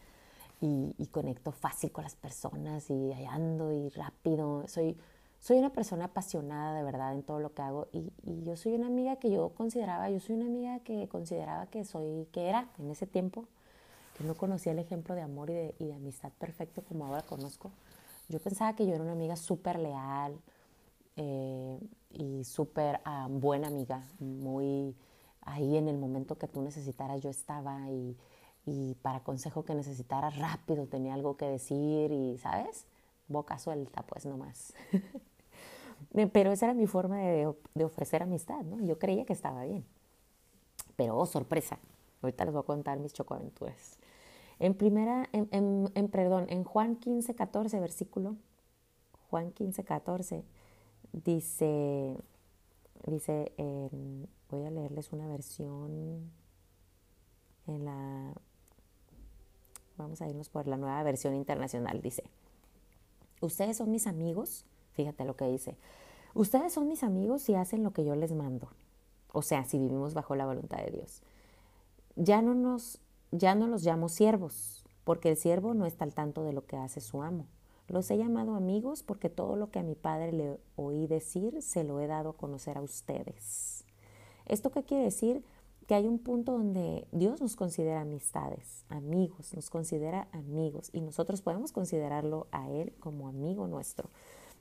y, 0.60 0.92
conecto 1.12 1.52
fácil 1.52 1.92
con 1.92 2.02
las 2.02 2.16
personas 2.16 2.90
y 2.90 3.12
ando 3.30 3.72
y 3.72 3.90
rápido. 3.90 4.66
Soy, 4.66 4.98
soy 5.38 5.58
una 5.58 5.70
persona 5.70 6.06
apasionada 6.06 6.76
de 6.76 6.82
verdad 6.82 7.14
en 7.14 7.22
todo 7.22 7.38
lo 7.38 7.54
que 7.54 7.62
hago 7.62 7.86
y, 7.92 8.10
yo 8.42 8.56
soy 8.56 8.74
una 8.74 8.88
amiga 8.88 9.20
que 9.20 9.30
yo 9.30 9.50
consideraba, 9.50 10.10
yo 10.10 10.18
soy 10.18 10.34
una 10.34 10.46
amiga 10.46 10.80
que 10.80 11.06
consideraba 11.06 11.66
que 11.66 11.84
soy, 11.84 12.26
que 12.32 12.48
era 12.48 12.68
en 12.80 12.90
ese 12.90 13.06
tiempo, 13.06 13.46
que 14.18 14.24
no 14.24 14.34
conocía 14.34 14.72
el 14.72 14.80
ejemplo 14.80 15.14
de 15.14 15.22
amor 15.22 15.50
y 15.50 15.54
de, 15.54 15.74
y 15.78 15.84
de 15.84 15.94
amistad 15.94 16.32
perfecto 16.40 16.82
como 16.82 17.06
ahora 17.06 17.22
conozco. 17.22 17.70
Yo 18.28 18.40
pensaba 18.40 18.74
que 18.74 18.86
yo 18.86 18.94
era 18.94 19.02
una 19.02 19.12
amiga 19.12 19.36
súper 19.36 19.78
leal 19.78 20.40
eh, 21.16 21.78
y 22.10 22.44
súper 22.44 23.00
ah, 23.04 23.28
buena 23.30 23.68
amiga, 23.68 24.02
muy 24.18 24.96
ahí 25.42 25.76
en 25.76 25.88
el 25.88 25.98
momento 25.98 26.38
que 26.38 26.48
tú 26.48 26.62
necesitaras 26.62 27.20
yo 27.20 27.30
estaba 27.30 27.90
y 27.90 28.16
y 28.66 28.94
para 29.02 29.20
consejo 29.20 29.64
que 29.64 29.74
necesitara 29.74 30.30
rápido 30.30 30.86
tenía 30.86 31.14
algo 31.14 31.36
que 31.36 31.46
decir 31.46 32.12
y, 32.12 32.38
¿sabes? 32.38 32.86
Boca 33.28 33.58
suelta, 33.58 34.02
pues 34.02 34.26
nomás. 34.26 34.74
Pero 36.32 36.52
esa 36.52 36.66
era 36.66 36.74
mi 36.74 36.86
forma 36.86 37.18
de, 37.18 37.46
ofrecer 37.84 38.22
amistad, 38.22 38.62
¿no? 38.62 38.84
Yo 38.84 38.98
creía 38.98 39.24
que 39.24 39.32
estaba 39.32 39.64
bien. 39.64 39.84
Pero, 40.96 41.16
oh, 41.16 41.26
sorpresa, 41.26 41.78
ahorita 42.22 42.44
les 42.44 42.54
voy 42.54 42.60
a 42.60 42.66
contar 42.66 42.98
mis 42.98 43.12
chocoaventuras. 43.12 43.98
En 44.58 44.75
primera, 44.75 45.28
en, 45.32 45.49
en, 45.94 46.08
perdón, 46.08 46.46
en 46.49 46.64
Juan 46.64 46.96
15, 46.96 47.34
14, 47.34 47.80
versículo, 47.80 48.37
Juan 49.30 49.50
15, 49.52 49.84
14, 49.84 50.44
dice, 51.12 52.16
dice, 53.06 53.52
voy 54.50 54.64
a 54.64 54.70
leerles 54.70 55.12
una 55.12 55.26
versión 55.26 56.30
en 57.66 57.84
la 57.84 58.34
Vamos 59.96 60.20
a 60.20 60.28
irnos 60.28 60.49
por 60.49 60.66
la 60.66 60.76
nueva 60.76 61.02
versión 61.02 61.34
internacional. 61.34 62.00
Dice, 62.02 62.25
ustedes 63.40 63.76
son 63.76 63.90
mis 63.90 64.06
amigos, 64.06 64.64
fíjate 64.92 65.25
lo 65.25 65.37
que 65.37 65.46
dice, 65.46 65.76
ustedes 66.34 66.73
son 66.73 66.88
mis 66.88 67.04
amigos 67.04 67.49
y 67.49 67.54
hacen 67.54 67.84
lo 67.84 67.92
que 67.92 68.04
yo 68.04 68.16
les 68.16 68.32
mando. 68.32 68.68
O 69.32 69.42
sea, 69.42 69.64
si 69.64 69.78
vivimos 69.78 70.14
bajo 70.14 70.34
la 70.34 70.46
voluntad 70.46 70.78
de 70.78 70.90
Dios. 70.90 71.23
Ya 72.16 72.42
no 72.42 72.54
nos, 72.54 73.00
ya 73.36 73.54
no 73.54 73.66
los 73.66 73.82
llamo 73.82 74.08
siervos, 74.08 74.84
porque 75.04 75.30
el 75.30 75.36
siervo 75.36 75.74
no 75.74 75.86
está 75.86 76.04
al 76.04 76.14
tanto 76.14 76.44
de 76.44 76.52
lo 76.52 76.64
que 76.66 76.76
hace 76.76 77.00
su 77.00 77.22
amo. 77.22 77.46
Los 77.88 78.10
he 78.10 78.16
llamado 78.16 78.54
amigos 78.54 79.02
porque 79.02 79.28
todo 79.28 79.56
lo 79.56 79.70
que 79.70 79.80
a 79.80 79.82
mi 79.82 79.94
padre 79.94 80.32
le 80.32 80.58
oí 80.76 81.06
decir 81.06 81.60
se 81.60 81.84
lo 81.84 82.00
he 82.00 82.06
dado 82.06 82.30
a 82.30 82.36
conocer 82.36 82.78
a 82.78 82.82
ustedes. 82.82 83.84
¿Esto 84.46 84.70
qué 84.70 84.84
quiere 84.84 85.04
decir? 85.04 85.44
que 85.86 85.94
hay 85.94 86.06
un 86.06 86.18
punto 86.18 86.52
donde 86.52 87.06
Dios 87.12 87.40
nos 87.40 87.56
considera 87.56 88.00
amistades, 88.00 88.84
amigos, 88.88 89.52
nos 89.54 89.68
considera 89.68 90.28
amigos 90.32 90.88
y 90.92 91.00
nosotros 91.00 91.42
podemos 91.42 91.72
considerarlo 91.72 92.46
a 92.52 92.70
Él 92.70 92.94
como 93.00 93.28
amigo 93.28 93.66
nuestro. 93.66 94.08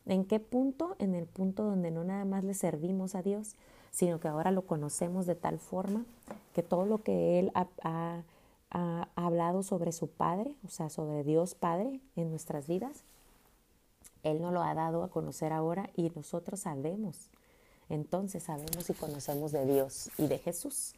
¿En 0.05 0.25
qué 0.25 0.41
punto? 0.41 0.97
En 0.99 1.15
el 1.15 1.25
punto 1.27 1.63
donde 1.63 1.91
no 1.91 2.03
nada 2.03 2.25
más 2.25 2.43
le 2.43 2.53
servimos 2.53 3.15
a 3.15 3.21
Dios, 3.21 3.55
sino 3.91 4.19
que 4.19 4.27
ahora 4.27 4.51
lo 4.51 4.63
conocemos 4.63 5.25
de 5.25 5.35
tal 5.35 5.59
forma 5.59 6.05
que 6.53 6.61
todo 6.61 6.85
lo 6.85 7.03
que 7.03 7.39
Él 7.39 7.51
ha, 7.53 7.67
ha 7.83 8.23
hablado 8.73 9.63
sobre 9.63 9.91
su 9.91 10.07
Padre, 10.07 10.55
o 10.65 10.69
sea, 10.69 10.89
sobre 10.89 11.23
Dios 11.23 11.55
Padre 11.55 12.01
en 12.15 12.29
nuestras 12.29 12.67
vidas, 12.67 13.03
Él 14.23 14.41
nos 14.41 14.53
lo 14.53 14.63
ha 14.63 14.73
dado 14.73 15.03
a 15.03 15.09
conocer 15.09 15.53
ahora 15.53 15.89
y 15.95 16.11
nosotros 16.15 16.61
sabemos. 16.61 17.29
Entonces 17.89 18.43
sabemos 18.43 18.89
y 18.89 18.93
conocemos 18.93 19.51
de 19.51 19.65
Dios 19.65 20.09
y 20.17 20.27
de 20.27 20.39
Jesús. 20.39 20.93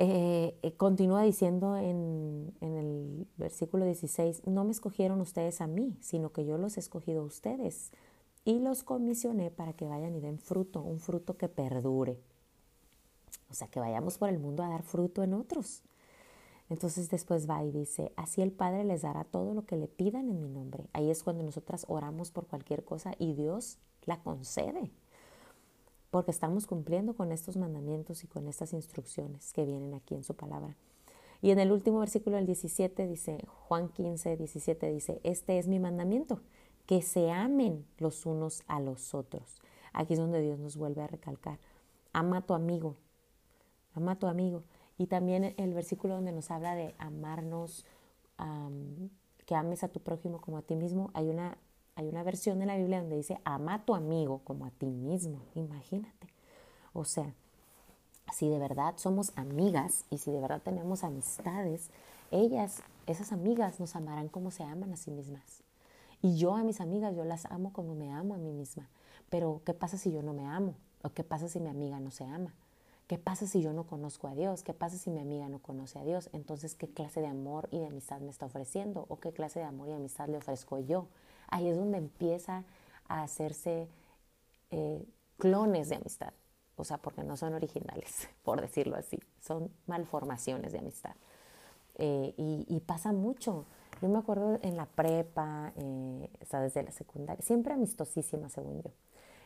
Eh, 0.00 0.56
eh, 0.62 0.72
continúa 0.72 1.22
diciendo 1.22 1.76
en, 1.76 2.54
en, 2.60 2.76
el 2.76 3.26
versículo 3.36 3.84
16, 3.84 4.46
no 4.46 4.64
me 4.64 4.70
escogieron 4.70 5.20
ustedes 5.20 5.60
a 5.60 5.66
mí, 5.66 5.96
sino 6.00 6.30
que 6.30 6.44
yo 6.44 6.56
los 6.56 6.76
he 6.76 6.80
escogido 6.80 7.22
a 7.22 7.24
ustedes 7.24 7.90
y 8.44 8.60
los 8.60 8.84
comisioné 8.84 9.50
para 9.50 9.72
que 9.72 9.86
vayan 9.86 10.14
y 10.14 10.20
den 10.20 10.38
fruto, 10.38 10.80
un 10.80 11.00
fruto 11.00 11.36
que 11.36 11.48
perdure. 11.48 12.18
O 13.50 13.54
sea, 13.54 13.68
que 13.68 13.80
vayamos 13.80 14.18
por 14.18 14.28
el 14.28 14.38
mundo 14.38 14.62
a 14.62 14.68
dar 14.68 14.82
fruto 14.82 15.22
en 15.22 15.34
otros. 15.34 15.82
Entonces 16.70 17.08
después 17.08 17.48
va 17.48 17.64
y 17.64 17.70
dice, 17.70 18.12
así 18.16 18.42
el 18.42 18.52
Padre 18.52 18.84
les 18.84 19.02
dará 19.02 19.24
todo 19.24 19.54
lo 19.54 19.64
que 19.64 19.76
le 19.76 19.88
pidan 19.88 20.28
en 20.28 20.40
mi 20.40 20.48
nombre. 20.48 20.88
Ahí 20.92 21.10
es 21.10 21.22
cuando 21.22 21.42
nosotras 21.42 21.86
oramos 21.88 22.30
por 22.30 22.46
cualquier 22.46 22.84
cosa 22.84 23.14
y 23.18 23.34
Dios 23.34 23.78
la 24.04 24.20
concede 24.22 24.90
porque 26.10 26.30
estamos 26.30 26.66
cumpliendo 26.66 27.14
con 27.14 27.32
estos 27.32 27.56
mandamientos 27.56 28.24
y 28.24 28.28
con 28.28 28.48
estas 28.48 28.72
instrucciones 28.72 29.52
que 29.52 29.64
vienen 29.64 29.94
aquí 29.94 30.14
en 30.14 30.24
su 30.24 30.34
palabra. 30.34 30.76
Y 31.42 31.50
en 31.50 31.58
el 31.58 31.70
último 31.70 32.00
versículo 32.00 32.36
del 32.36 32.46
17 32.46 33.06
dice, 33.06 33.44
Juan 33.46 33.88
15, 33.88 34.36
17 34.36 34.90
dice, 34.90 35.20
este 35.22 35.58
es 35.58 35.68
mi 35.68 35.78
mandamiento, 35.78 36.40
que 36.86 37.02
se 37.02 37.30
amen 37.30 37.86
los 37.98 38.26
unos 38.26 38.64
a 38.66 38.80
los 38.80 39.14
otros. 39.14 39.60
Aquí 39.92 40.14
es 40.14 40.18
donde 40.18 40.40
Dios 40.40 40.58
nos 40.58 40.76
vuelve 40.76 41.02
a 41.02 41.06
recalcar, 41.06 41.58
ama 42.12 42.40
tu 42.40 42.54
amigo, 42.54 42.96
ama 43.94 44.18
tu 44.18 44.26
amigo. 44.26 44.64
Y 44.98 45.06
también 45.06 45.54
el 45.56 45.74
versículo 45.74 46.14
donde 46.14 46.32
nos 46.32 46.50
habla 46.50 46.74
de 46.74 46.94
amarnos, 46.98 47.86
que 49.46 49.54
ames 49.54 49.84
a 49.84 49.88
tu 49.88 50.00
prójimo 50.00 50.40
como 50.40 50.58
a 50.58 50.62
ti 50.62 50.76
mismo, 50.76 51.10
hay 51.14 51.28
una 51.28 51.56
hay 51.98 52.08
una 52.08 52.22
versión 52.22 52.60
de 52.60 52.66
la 52.66 52.76
Biblia 52.76 53.00
donde 53.00 53.16
dice, 53.16 53.40
ama 53.44 53.74
a 53.74 53.84
tu 53.84 53.92
amigo 53.92 54.40
como 54.44 54.66
a 54.66 54.70
ti 54.70 54.86
mismo, 54.86 55.40
imagínate. 55.56 56.28
O 56.92 57.04
sea, 57.04 57.34
si 58.32 58.48
de 58.48 58.60
verdad 58.60 58.94
somos 58.98 59.32
amigas 59.34 60.04
y 60.08 60.18
si 60.18 60.30
de 60.30 60.40
verdad 60.40 60.62
tenemos 60.62 61.02
amistades, 61.02 61.90
ellas, 62.30 62.84
esas 63.06 63.32
amigas 63.32 63.80
nos 63.80 63.96
amarán 63.96 64.28
como 64.28 64.52
se 64.52 64.62
aman 64.62 64.92
a 64.92 64.96
sí 64.96 65.10
mismas. 65.10 65.64
Y 66.22 66.36
yo 66.36 66.54
a 66.54 66.62
mis 66.62 66.80
amigas, 66.80 67.16
yo 67.16 67.24
las 67.24 67.46
amo 67.46 67.72
como 67.72 67.96
me 67.96 68.12
amo 68.12 68.34
a 68.34 68.38
mí 68.38 68.52
misma. 68.52 68.88
Pero 69.28 69.62
¿qué 69.64 69.74
pasa 69.74 69.98
si 69.98 70.12
yo 70.12 70.22
no 70.22 70.34
me 70.34 70.46
amo? 70.46 70.74
¿O 71.02 71.10
qué 71.10 71.24
pasa 71.24 71.48
si 71.48 71.58
mi 71.58 71.68
amiga 71.68 71.98
no 71.98 72.12
se 72.12 72.24
ama? 72.24 72.54
¿Qué 73.08 73.18
pasa 73.18 73.48
si 73.48 73.62
yo 73.62 73.72
no 73.72 73.84
conozco 73.84 74.28
a 74.28 74.34
Dios? 74.34 74.62
¿Qué 74.62 74.74
pasa 74.74 74.96
si 74.96 75.10
mi 75.10 75.18
amiga 75.18 75.48
no 75.48 75.58
conoce 75.58 75.98
a 75.98 76.04
Dios? 76.04 76.30
Entonces, 76.32 76.76
¿qué 76.76 76.88
clase 76.88 77.20
de 77.20 77.26
amor 77.26 77.68
y 77.72 77.80
de 77.80 77.86
amistad 77.86 78.20
me 78.20 78.30
está 78.30 78.46
ofreciendo? 78.46 79.06
¿O 79.08 79.18
qué 79.18 79.32
clase 79.32 79.58
de 79.58 79.64
amor 79.64 79.88
y 79.88 79.92
amistad 79.92 80.28
le 80.28 80.36
ofrezco 80.36 80.78
yo? 80.78 81.08
ahí 81.48 81.68
es 81.68 81.76
donde 81.76 81.98
empieza 81.98 82.64
a 83.08 83.22
hacerse 83.22 83.88
eh, 84.70 85.04
clones 85.38 85.88
de 85.88 85.96
amistad. 85.96 86.32
O 86.76 86.84
sea, 86.84 86.98
porque 86.98 87.24
no 87.24 87.36
son 87.36 87.54
originales, 87.54 88.28
por 88.44 88.60
decirlo 88.60 88.96
así, 88.96 89.18
son 89.40 89.70
malformaciones 89.86 90.72
de 90.72 90.78
amistad. 90.78 91.14
Eh, 92.00 92.32
y, 92.36 92.80
pasa 92.86 93.12
mucho 93.12 93.64
Yo 94.00 94.08
me 94.08 94.18
acuerdo 94.18 94.56
en 94.62 94.76
la 94.76 94.86
prepa, 94.86 95.72
eh, 95.74 96.30
o 96.40 96.44
sea, 96.46 96.60
desde 96.60 96.84
la 96.84 96.92
secundaria, 96.92 97.44
siempre 97.44 97.74
amistosísima, 97.74 98.48
según 98.48 98.82
yo. 98.82 98.90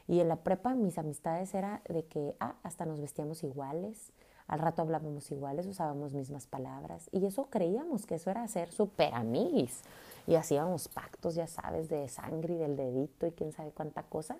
Y 0.09 0.21
en 0.21 0.28
la 0.28 0.37
prepa 0.37 0.75
mis 0.75 0.99
amistades 0.99 1.54
era 1.54 1.82
de 1.88 2.04
que, 2.04 2.35
ah, 2.40 2.54
hasta 2.62 2.87
nos 2.87 3.00
vestíamos 3.00 3.42
iguales, 3.44 4.12
al 4.49 4.59
rato 4.59 4.82
hablábamos 4.82 5.30
iguales, 5.30 5.66
usábamos 5.66 6.12
mismas 6.12 6.47
palabras. 6.47 7.09
Y 7.12 7.25
eso 7.25 7.47
creíamos 7.47 8.06
que 8.06 8.16
eso 8.16 8.30
era 8.30 8.47
ser 8.49 8.71
súper 8.71 9.14
amigos. 9.14 9.80
Y 10.26 10.35
hacíamos 10.35 10.88
pactos, 10.88 11.35
ya 11.35 11.47
sabes, 11.47 11.88
de 11.88 12.09
sangre 12.09 12.54
y 12.54 12.59
del 12.59 12.76
dedito 12.76 13.26
y 13.26 13.32
quién 13.32 13.52
sabe 13.52 13.71
cuánta 13.71 14.02
cosa. 14.02 14.37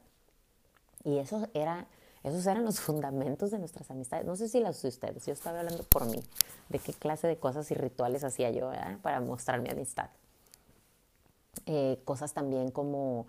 Y 1.05 1.19
eso 1.19 1.49
era, 1.55 1.87
esos 2.23 2.47
eran 2.47 2.65
los 2.65 2.81
fundamentos 2.81 3.51
de 3.51 3.59
nuestras 3.59 3.91
amistades. 3.91 4.27
No 4.27 4.37
sé 4.37 4.49
si 4.49 4.61
las 4.61 4.83
de 4.83 4.89
ustedes, 4.89 5.27
yo 5.27 5.33
estaba 5.33 5.61
hablando 5.61 5.83
por 5.85 6.05
mí, 6.07 6.23
de 6.69 6.79
qué 6.79 6.93
clase 6.93 7.27
de 7.27 7.37
cosas 7.37 7.71
y 7.71 7.75
rituales 7.75 8.25
hacía 8.25 8.51
yo 8.51 8.71
para 9.03 9.21
mostrar 9.21 9.61
mi 9.61 9.71
amistad. 9.71 10.11
Eh, 11.67 12.01
cosas 12.05 12.33
también 12.33 12.71
como, 12.71 13.27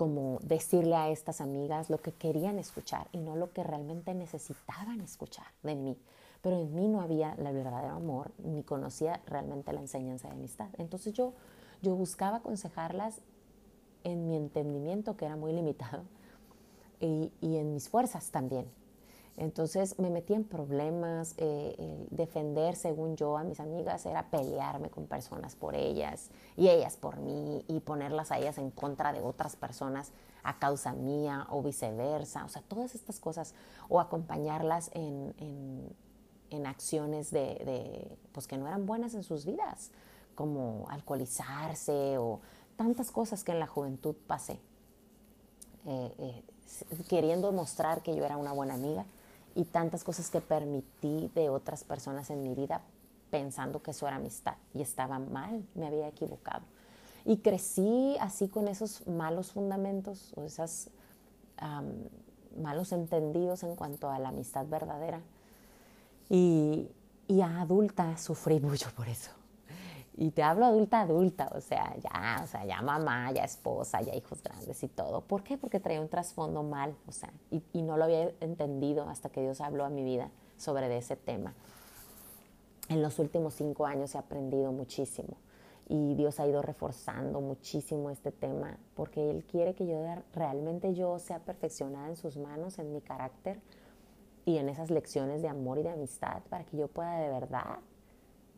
como 0.00 0.38
decirle 0.40 0.96
a 0.96 1.10
estas 1.10 1.42
amigas 1.42 1.90
lo 1.90 1.98
que 1.98 2.12
querían 2.12 2.58
escuchar 2.58 3.08
y 3.12 3.18
no 3.18 3.36
lo 3.36 3.52
que 3.52 3.62
realmente 3.62 4.14
necesitaban 4.14 5.02
escuchar 5.02 5.44
de 5.62 5.74
mí. 5.74 5.94
Pero 6.40 6.58
en 6.58 6.74
mí 6.74 6.88
no 6.88 7.02
había 7.02 7.34
el 7.34 7.44
verdadero 7.52 7.96
amor, 7.96 8.30
ni 8.38 8.62
conocía 8.62 9.20
realmente 9.26 9.74
la 9.74 9.80
enseñanza 9.80 10.28
de 10.28 10.36
amistad. 10.36 10.70
Entonces 10.78 11.12
yo, 11.12 11.34
yo 11.82 11.94
buscaba 11.96 12.38
aconsejarlas 12.38 13.20
en 14.02 14.26
mi 14.26 14.36
entendimiento, 14.36 15.18
que 15.18 15.26
era 15.26 15.36
muy 15.36 15.52
limitado, 15.52 16.04
y, 16.98 17.30
en 17.42 17.74
mis 17.74 17.90
fuerzas 17.90 18.30
también. 18.30 18.64
Entonces 19.40 19.98
me 19.98 20.10
metí 20.10 20.34
en 20.34 20.44
problemas, 20.44 21.32
eh, 21.38 22.06
defender, 22.10 22.76
según 22.76 23.16
yo, 23.16 23.38
a 23.38 23.42
mis 23.42 23.58
amigas 23.58 24.04
era 24.04 24.28
pelearme 24.28 24.90
con 24.90 25.06
personas 25.06 25.56
por 25.56 25.74
ellas 25.74 26.28
y 26.58 26.68
ellas 26.68 26.98
por 26.98 27.16
mí 27.16 27.64
y 27.66 27.80
ponerlas 27.80 28.32
a 28.32 28.38
ellas 28.38 28.58
en 28.58 28.70
contra 28.70 29.14
de 29.14 29.22
otras 29.22 29.56
personas 29.56 30.12
a 30.42 30.58
causa 30.58 30.92
mía 30.92 31.46
o 31.48 31.62
viceversa. 31.62 32.44
O 32.44 32.50
sea, 32.50 32.60
todas 32.60 32.94
estas 32.94 33.18
cosas 33.18 33.54
o 33.88 33.98
acompañarlas 33.98 34.90
en, 34.92 35.34
en, 36.50 36.66
acciones 36.66 37.30
de, 37.30 38.14
pues 38.32 38.46
que 38.46 38.58
no 38.58 38.68
eran 38.68 38.84
buenas 38.84 39.14
en 39.14 39.22
sus 39.22 39.46
vidas, 39.46 39.90
como 40.34 40.84
alcoholizarse 40.90 42.18
o 42.18 42.40
tantas 42.76 43.10
cosas 43.10 43.42
que 43.42 43.52
en 43.52 43.60
la 43.60 43.66
juventud 43.66 44.14
pasé. 44.26 44.60
Eh, 45.86 46.12
eh, 46.18 46.44
queriendo 47.08 47.52
mostrar 47.52 48.02
que 48.02 48.14
yo 48.14 48.22
era 48.26 48.36
una 48.36 48.52
buena 48.52 48.74
amiga 48.74 49.06
y 49.54 49.64
tantas 49.64 50.04
cosas 50.04 50.30
que 50.30 50.40
permití 50.40 51.30
de 51.34 51.50
otras 51.50 51.84
personas 51.84 52.30
en 52.30 52.42
mi 52.42 52.54
vida 52.54 52.82
pensando 53.30 53.82
que 53.82 53.92
eso 53.92 54.06
era 54.06 54.16
amistad 54.16 54.54
y 54.74 54.82
estaba 54.82 55.18
mal, 55.18 55.64
me 55.74 55.86
había 55.86 56.08
equivocado. 56.08 56.64
Y 57.24 57.38
crecí 57.38 58.16
así 58.20 58.48
con 58.48 58.68
esos 58.68 59.06
malos 59.06 59.52
fundamentos 59.52 60.32
o 60.36 60.44
esos 60.44 60.90
malos 62.56 62.92
entendidos 62.92 63.62
en 63.62 63.76
cuanto 63.76 64.10
a 64.10 64.18
la 64.18 64.30
amistad 64.30 64.66
verdadera. 64.66 65.20
Y, 66.28 66.88
a 67.42 67.60
adulta 67.60 68.16
sufrí 68.16 68.58
mucho 68.58 68.90
por 68.96 69.08
eso. 69.08 69.30
Y 70.16 70.32
te 70.32 70.42
hablo 70.42 70.66
adulta, 70.66 71.00
adulta, 71.00 71.50
o 71.54 71.60
sea, 71.60 71.96
ya, 71.98 72.40
o 72.42 72.46
sea, 72.46 72.64
ya 72.64 72.82
mamá, 72.82 73.32
ya 73.32 73.44
esposa, 73.44 74.02
ya 74.02 74.14
hijos 74.14 74.42
grandes 74.42 74.82
y 74.82 74.88
todo. 74.88 75.22
¿Por 75.22 75.42
qué? 75.42 75.56
Porque 75.56 75.80
traía 75.80 76.00
un 76.00 76.08
trasfondo 76.08 76.62
mal, 76.62 76.94
o 77.06 77.12
sea, 77.12 77.32
y, 77.50 77.62
y 77.72 77.82
no 77.82 77.96
lo 77.96 78.04
había 78.04 78.30
entendido 78.40 79.08
hasta 79.08 79.30
que 79.30 79.40
Dios 79.40 79.60
habló 79.60 79.84
a 79.84 79.88
mi 79.88 80.04
vida 80.04 80.30
sobre 80.56 80.94
ese 80.96 81.16
tema. 81.16 81.54
En 82.88 83.02
los 83.02 83.18
últimos 83.18 83.54
cinco 83.54 83.86
años 83.86 84.14
he 84.14 84.18
aprendido 84.18 84.72
muchísimo 84.72 85.36
y 85.88 86.14
Dios 86.14 86.38
ha 86.38 86.46
ido 86.46 86.62
reforzando 86.62 87.40
muchísimo 87.40 88.10
este 88.10 88.30
tema 88.30 88.78
porque 88.94 89.28
Él 89.30 89.44
quiere 89.44 89.74
que 89.74 89.88
yo 89.88 90.00
realmente 90.32 90.94
yo 90.94 91.18
sea 91.18 91.40
perfeccionada 91.40 92.08
en 92.08 92.16
sus 92.16 92.36
manos, 92.36 92.78
en 92.78 92.92
mi 92.92 93.00
carácter 93.00 93.60
y 94.44 94.58
en 94.58 94.68
esas 94.68 94.90
lecciones 94.90 95.42
de 95.42 95.48
amor 95.48 95.78
y 95.78 95.82
de 95.82 95.90
amistad 95.90 96.42
para 96.48 96.64
que 96.64 96.76
yo 96.76 96.86
pueda 96.86 97.16
de 97.18 97.28
verdad 97.28 97.78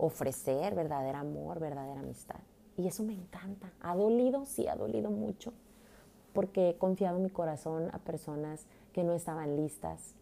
ofrecer 0.03 0.75
verdadero 0.75 1.19
amor, 1.19 1.61
verdadera 1.61 2.01
amistad. 2.01 2.41
Y 2.77 2.89
eso 2.89 3.05
me 3.05 3.13
encanta. 3.13 3.73
¿Ha 3.81 3.95
dolido? 3.95 4.45
Sí, 4.47 4.67
ha 4.67 4.75
dolido 4.75 5.13
mucho, 5.13 5.53
porque 6.33 6.71
he 6.71 6.77
confiado 6.77 7.21
mi 7.21 7.31
corazón 7.31 7.89
a 7.93 7.99
personas 7.99 8.67
que 8.93 9.05
no 9.05 9.13
estaban 9.13 9.57
listas 9.57 10.15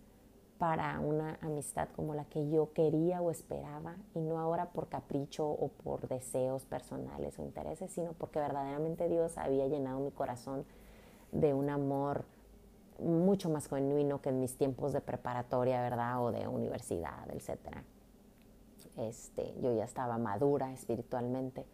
para 0.58 1.00
una 1.00 1.38
amistad 1.40 1.88
como 1.96 2.14
la 2.14 2.26
que 2.26 2.50
yo 2.50 2.74
quería 2.74 3.22
o 3.22 3.30
esperaba, 3.30 3.96
y 4.14 4.20
no 4.20 4.38
ahora 4.38 4.66
por 4.66 4.88
capricho 4.88 5.48
o 5.48 5.68
por 5.68 6.06
deseos 6.08 6.66
personales 6.66 7.38
o 7.38 7.42
intereses, 7.42 7.90
sino 7.90 8.12
porque 8.12 8.38
verdaderamente 8.38 9.08
Dios 9.08 9.38
había 9.38 9.66
llenado 9.66 10.00
mi 10.00 10.10
corazón 10.10 10.66
de 11.32 11.54
un 11.54 11.70
amor 11.70 12.26
mucho 12.98 13.48
más 13.48 13.66
genuino 13.68 14.20
que 14.20 14.28
en 14.28 14.40
mis 14.40 14.58
tiempos 14.58 14.92
de 14.92 15.00
preparatoria, 15.00 15.80
¿verdad? 15.80 16.22
O 16.22 16.32
de 16.32 16.46
universidad, 16.46 17.30
etcétera. 17.30 17.82
Este, 18.96 19.54
yo 19.62 19.74
ya 19.74 19.84
estaba 19.84 20.18
madura 20.18 20.72
espiritualmente. 20.72 21.64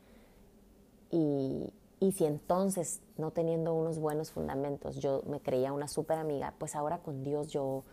Y, 1.11 1.73
y 1.99 2.13
si 2.13 2.27
entonces, 2.27 3.01
no 3.17 3.31
teniendo 3.31 3.73
unos 3.75 3.99
buenos 3.99 4.31
fundamentos, 4.31 4.97
yo 4.99 5.23
me 5.27 5.41
creía 5.41 5.73
una 5.73 5.89
súper 5.89 6.19
amiga, 6.19 6.55
pues 6.59 6.77
ahora 6.77 6.99
con 6.99 7.23
Dios 7.23 7.49
yo, 7.49 7.85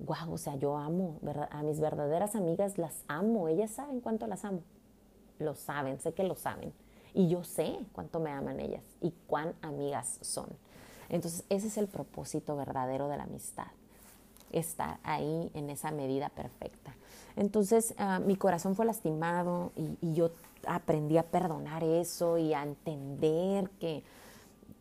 wow, 0.00 0.32
o 0.32 0.38
sea, 0.38 0.56
yo 0.56 0.76
amo, 0.76 1.20
a 1.50 1.62
mis 1.62 1.80
verdaderas 1.80 2.34
amigas 2.34 2.76
las 2.76 3.04
amo, 3.06 3.48
ellas 3.48 3.70
saben 3.70 4.00
cuánto 4.00 4.26
las 4.26 4.44
amo, 4.44 4.62
lo 5.38 5.54
saben, 5.54 6.00
sé 6.00 6.12
que 6.12 6.24
lo 6.24 6.34
saben. 6.34 6.72
Y 7.14 7.28
yo 7.28 7.44
sé 7.44 7.78
cuánto 7.92 8.20
me 8.20 8.30
aman 8.30 8.60
ellas 8.60 8.82
y 9.00 9.12
cuán 9.26 9.54
amigas 9.62 10.18
son. 10.20 10.48
Entonces, 11.08 11.44
ese 11.48 11.68
es 11.68 11.78
el 11.78 11.86
propósito 11.86 12.56
verdadero 12.56 13.08
de 13.08 13.16
la 13.16 13.22
amistad, 13.22 13.68
estar 14.50 14.98
ahí 15.02 15.50
en 15.54 15.70
esa 15.70 15.92
medida 15.92 16.30
perfecta. 16.30 16.94
Entonces 17.36 17.94
ah, 17.98 18.18
mi 18.18 18.36
corazón 18.36 18.74
fue 18.74 18.86
lastimado 18.86 19.72
y, 19.76 20.14
yo 20.14 20.30
aprendí 20.66 21.18
a 21.18 21.22
perdonar 21.22 21.84
eso 21.84 22.38
y 22.38 22.54
a 22.54 22.62
entender 22.62 23.70
que, 23.78 24.02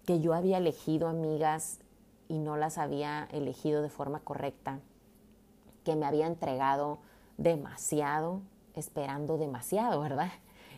que 0.06 0.20
yo 0.22 0.34
había 0.34 0.58
elegido 0.58 1.08
amigas 1.08 1.80
y 2.28 2.40
no 2.40 2.58
las 2.58 2.78
había 2.78 3.28
elegido 3.32 3.82
de 3.82 3.90
forma 3.90 4.20
correcta, 4.20 4.80
que 5.84 5.96
me 5.96 6.06
había 6.06 6.28
entregado 6.28 6.98
demasiado, 7.38 8.42
esperando 8.74 9.38
demasiado, 9.38 10.02
¿verdad? 10.02 10.32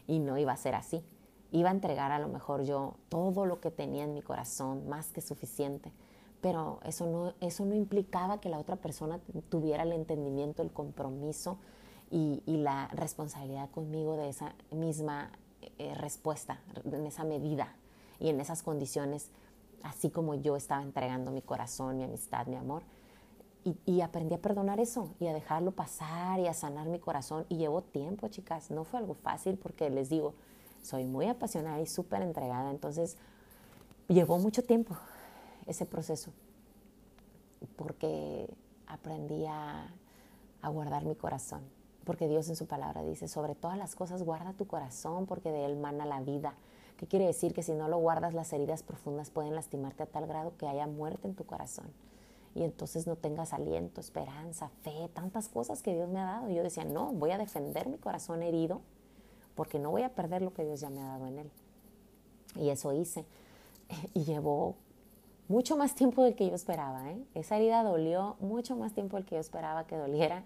Y 0.08 0.20
no 0.20 0.38
iba 0.38 0.52
a 0.52 0.58
ser 0.58 0.76
así. 0.76 1.04
Iba 1.52 1.70
a 1.70 1.74
entregar 1.74 2.12
a 2.12 2.20
lo 2.20 2.28
mejor 2.28 2.63
yo 2.63 2.96
todo 3.08 3.46
lo 3.46 3.62
que 3.62 3.72
tenía 3.72 4.04
en 4.04 4.13
mi 4.13 4.22
corazón, 4.22 4.90
más 4.90 5.12
que 5.12 5.22
suficiente, 5.22 5.94
pero 6.47 6.79
eso 6.86 7.05
no, 7.07 7.33
eso 7.41 7.65
no 7.65 7.75
implicaba 7.75 8.39
que 8.39 8.47
la 8.47 8.57
otra 8.57 8.77
persona 8.77 9.19
tuviera 9.49 9.83
el 9.83 9.91
entendimiento, 9.91 10.62
el 10.63 10.71
compromiso 10.71 11.57
y, 12.10 12.41
la 12.45 12.88
responsabilidad 12.93 13.69
conmigo 13.69 14.15
de 14.15 14.29
esa 14.29 14.55
misma 14.71 15.29
eh, 15.77 15.93
respuesta, 15.95 16.62
en 16.86 17.05
esa 17.05 17.25
medida 17.25 17.75
y 18.21 18.29
en 18.29 18.39
esas 18.39 18.63
condiciones, 18.63 19.29
así 19.83 20.10
como 20.10 20.36
yo 20.36 20.55
estaba 20.55 20.81
entregando 20.83 21.31
mi 21.31 21.41
corazón, 21.41 21.97
mi 21.97 22.05
amistad, 22.05 22.47
mi 22.47 22.55
amor. 22.55 22.83
Y, 23.65 23.75
y, 23.86 23.99
aprendí 23.99 24.33
a 24.33 24.41
perdonar 24.41 24.79
eso 24.79 25.10
y 25.19 25.27
a 25.27 25.33
dejarlo 25.33 25.71
pasar 25.71 26.39
y 26.39 26.47
a 26.47 26.53
sanar 26.53 26.88
mi 26.88 26.99
corazón. 26.99 27.45
Y 27.49 27.57
llevó 27.57 27.81
tiempo, 27.81 28.29
chicas. 28.29 28.71
No 28.71 28.86
fue 28.86 28.99
algo 28.99 29.15
fácil 29.15 29.57
porque 29.57 29.89
les 29.89 30.07
digo, 30.07 30.33
soy 30.81 31.03
muy 31.03 31.25
apasionada 31.25 31.81
y 31.81 31.88
súper 31.88 32.21
entregada. 32.21 32.71
Entonces, 32.71 33.17
llevó 34.07 34.39
mucho 34.39 34.63
tiempo 34.63 34.95
ese 35.67 35.86
proceso, 35.86 36.32
porque 37.75 38.49
aprendí 38.88 39.45
a, 39.45 39.93
guardar 40.69 41.06
mi 41.06 41.15
corazón, 41.15 41.62
porque 42.03 42.27
Dios 42.27 42.49
en 42.49 42.58
su 42.58 42.65
palabra 42.65 43.01
dice, 43.01 43.30
sobre 43.30 43.56
todas 43.56 43.77
las 43.77 43.95
cosas 43.95 44.23
guarda 44.23 44.51
tu 44.51 44.67
corazón, 44.67 45.25
porque 45.25 45.49
de 45.49 45.65
él 45.65 45.77
mana 45.77 46.06
la 46.06 46.19
vida. 46.19 46.56
¿Qué 46.97 47.08
quiere 47.08 47.25
decir? 47.25 47.53
Que 47.53 47.63
si 47.63 47.73
no 47.73 47.88
lo 47.88 47.99
guardas, 47.99 48.34
las 48.34 48.51
heridas 48.51 48.84
profundas 48.84 49.30
pueden 49.30 49.56
lastimarte 49.56 50.03
a 50.03 50.08
tal 50.08 50.27
grado 50.27 50.58
que 50.58 50.67
haya 50.67 50.88
muerte 50.88 51.27
en 51.27 51.36
tu 51.36 51.45
corazón. 51.45 51.86
Y 52.53 52.63
entonces 52.63 53.08
no 53.08 53.15
tengas 53.15 53.53
aliento, 53.53 54.01
esperanza, 54.01 54.69
fe, 54.82 55.10
tantas 55.13 55.47
cosas 55.47 55.82
que 55.82 55.93
Dios 55.93 56.10
me 56.10 56.19
ha 56.19 56.25
dado. 56.25 56.49
Yo 56.49 56.63
decía, 56.63 56.84
no, 56.84 57.13
voy 57.13 57.32
a 57.32 57.38
defender 57.38 57.88
mi 57.88 57.97
corazón 57.97 58.43
herido, 58.43 58.82
porque 59.56 59.80
no 59.80 59.91
voy 59.91 60.01
a 60.01 60.13
perder 60.15 60.41
lo 60.41 60.53
que 60.53 60.65
Dios 60.65 60.82
ya 60.82 60.89
me 60.89 60.99
ha 60.99 61.08
dado 61.08 61.27
en 61.27 61.39
él. 61.39 61.51
Y 62.56 62.69
eso 62.69 62.91
hice. 62.91 63.25
Y 64.13 64.25
llevó 64.25 64.75
mucho 65.47 65.77
más 65.77 65.95
tiempo 65.95 66.23
del 66.23 66.36
que 66.36 66.47
yo 66.47 66.55
esperaba. 66.55 67.12
¿eh? 67.12 67.23
Esa 67.33 67.57
herida 67.57 67.83
dolió 67.83 68.36
mucho 68.39 68.75
más 68.75 68.93
tiempo 68.93 69.17
del 69.17 69.25
que 69.25 69.36
yo 69.36 69.41
esperaba 69.41 69.88
que 69.88 69.95
doliera, 69.95 70.43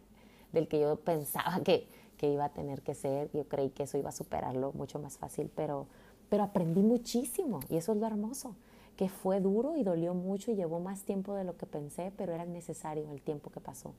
del 0.51 0.67
que 0.67 0.79
yo 0.79 0.95
pensaba 0.97 1.61
que, 1.63 1.87
que 2.17 2.29
iba 2.31 2.45
a 2.45 2.49
tener 2.49 2.81
que 2.81 2.93
ser. 2.93 3.31
Yo 3.31 3.47
creí 3.47 3.69
que 3.69 3.83
eso 3.83 3.97
iba 3.97 4.09
a 4.09 4.13
superarlo 4.13 4.71
mucho 4.73 4.99
más 4.99 5.17
fácil, 5.17 5.49
pero, 5.55 5.87
pero 6.29 6.43
aprendí 6.43 6.81
muchísimo 6.81 7.61
y 7.69 7.77
eso 7.77 7.93
es 7.93 7.97
lo 7.97 8.07
hermoso, 8.07 8.55
que 8.95 9.09
fue 9.09 9.39
duro 9.39 9.75
y 9.75 9.83
dolió 9.83 10.13
mucho 10.13 10.51
y 10.51 10.55
llevó 10.55 10.79
más 10.79 11.03
tiempo 11.03 11.33
de 11.33 11.43
lo 11.43 11.57
que 11.57 11.65
pensé, 11.65 12.11
pero 12.15 12.33
era 12.33 12.45
necesario 12.45 13.09
el 13.11 13.21
tiempo 13.21 13.49
que 13.49 13.59
pasó. 13.59 13.93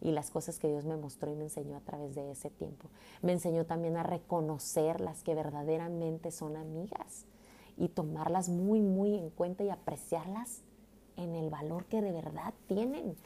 y 0.00 0.12
las 0.12 0.30
cosas 0.30 0.60
que 0.60 0.68
Dios 0.68 0.84
me 0.84 0.96
mostró 0.96 1.28
y 1.28 1.34
me 1.34 1.42
enseñó 1.42 1.76
a 1.76 1.80
través 1.80 2.14
de 2.14 2.30
ese 2.30 2.50
tiempo. 2.50 2.88
Me 3.20 3.32
enseñó 3.32 3.66
también 3.66 3.96
a 3.96 4.04
reconocer 4.04 5.00
las 5.00 5.24
que 5.24 5.34
verdaderamente 5.34 6.30
son 6.30 6.56
amigas 6.56 7.26
y 7.78 7.88
tomarlas 7.88 8.48
muy, 8.48 8.80
muy 8.80 9.14
en 9.14 9.30
cuenta 9.30 9.64
y 9.64 9.70
apreciarlas 9.70 10.62
en 11.16 11.34
el 11.34 11.48
valor 11.48 11.86
que 11.86 12.02
de 12.02 12.12
verdad 12.12 12.52
tienen. 12.66 13.16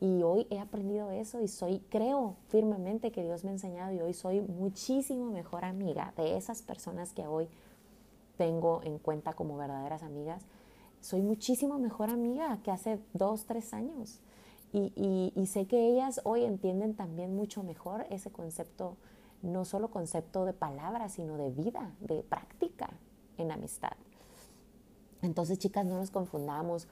Y 0.00 0.22
hoy 0.22 0.46
he 0.50 0.58
aprendido 0.58 1.10
eso 1.10 1.40
y 1.40 1.48
soy, 1.48 1.80
creo 1.90 2.36
firmemente 2.48 3.12
que 3.12 3.22
Dios 3.22 3.44
me 3.44 3.50
ha 3.50 3.52
enseñado 3.52 3.92
y 3.92 4.00
hoy 4.00 4.14
soy 4.14 4.40
muchísimo 4.40 5.26
mejor 5.30 5.64
amiga 5.64 6.12
de 6.16 6.36
esas 6.36 6.62
personas 6.62 7.12
que 7.12 7.26
hoy 7.26 7.48
tengo 8.36 8.80
en 8.82 8.98
cuenta 8.98 9.34
como 9.34 9.56
verdaderas 9.56 10.02
amigas. 10.02 10.44
Soy 11.00 11.20
muchísimo 11.22 11.78
mejor 11.78 12.10
amiga 12.10 12.58
que 12.64 12.70
hace 12.70 12.98
dos, 13.12 13.44
tres 13.44 13.72
años. 13.74 14.20
Y, 14.72 15.32
y, 15.34 15.46
sé 15.46 15.66
que 15.66 15.88
ellas 15.88 16.20
hoy 16.22 16.44
entienden 16.44 16.94
también 16.94 17.34
mucho 17.34 17.64
mejor 17.64 18.06
ese 18.08 18.30
concepto, 18.30 18.96
no 19.42 19.64
solo 19.64 19.90
concepto 19.90 20.44
de 20.44 20.52
palabras, 20.52 21.14
sino 21.14 21.36
de 21.36 21.50
vida, 21.50 21.92
de 22.00 22.22
práctica 22.22 22.88
en 23.40 23.52
amistad. 23.52 23.92
Entonces, 25.22 25.58
chicas, 25.58 25.84
no 25.84 25.96
nos 25.96 26.10
confundamos. 26.10 26.86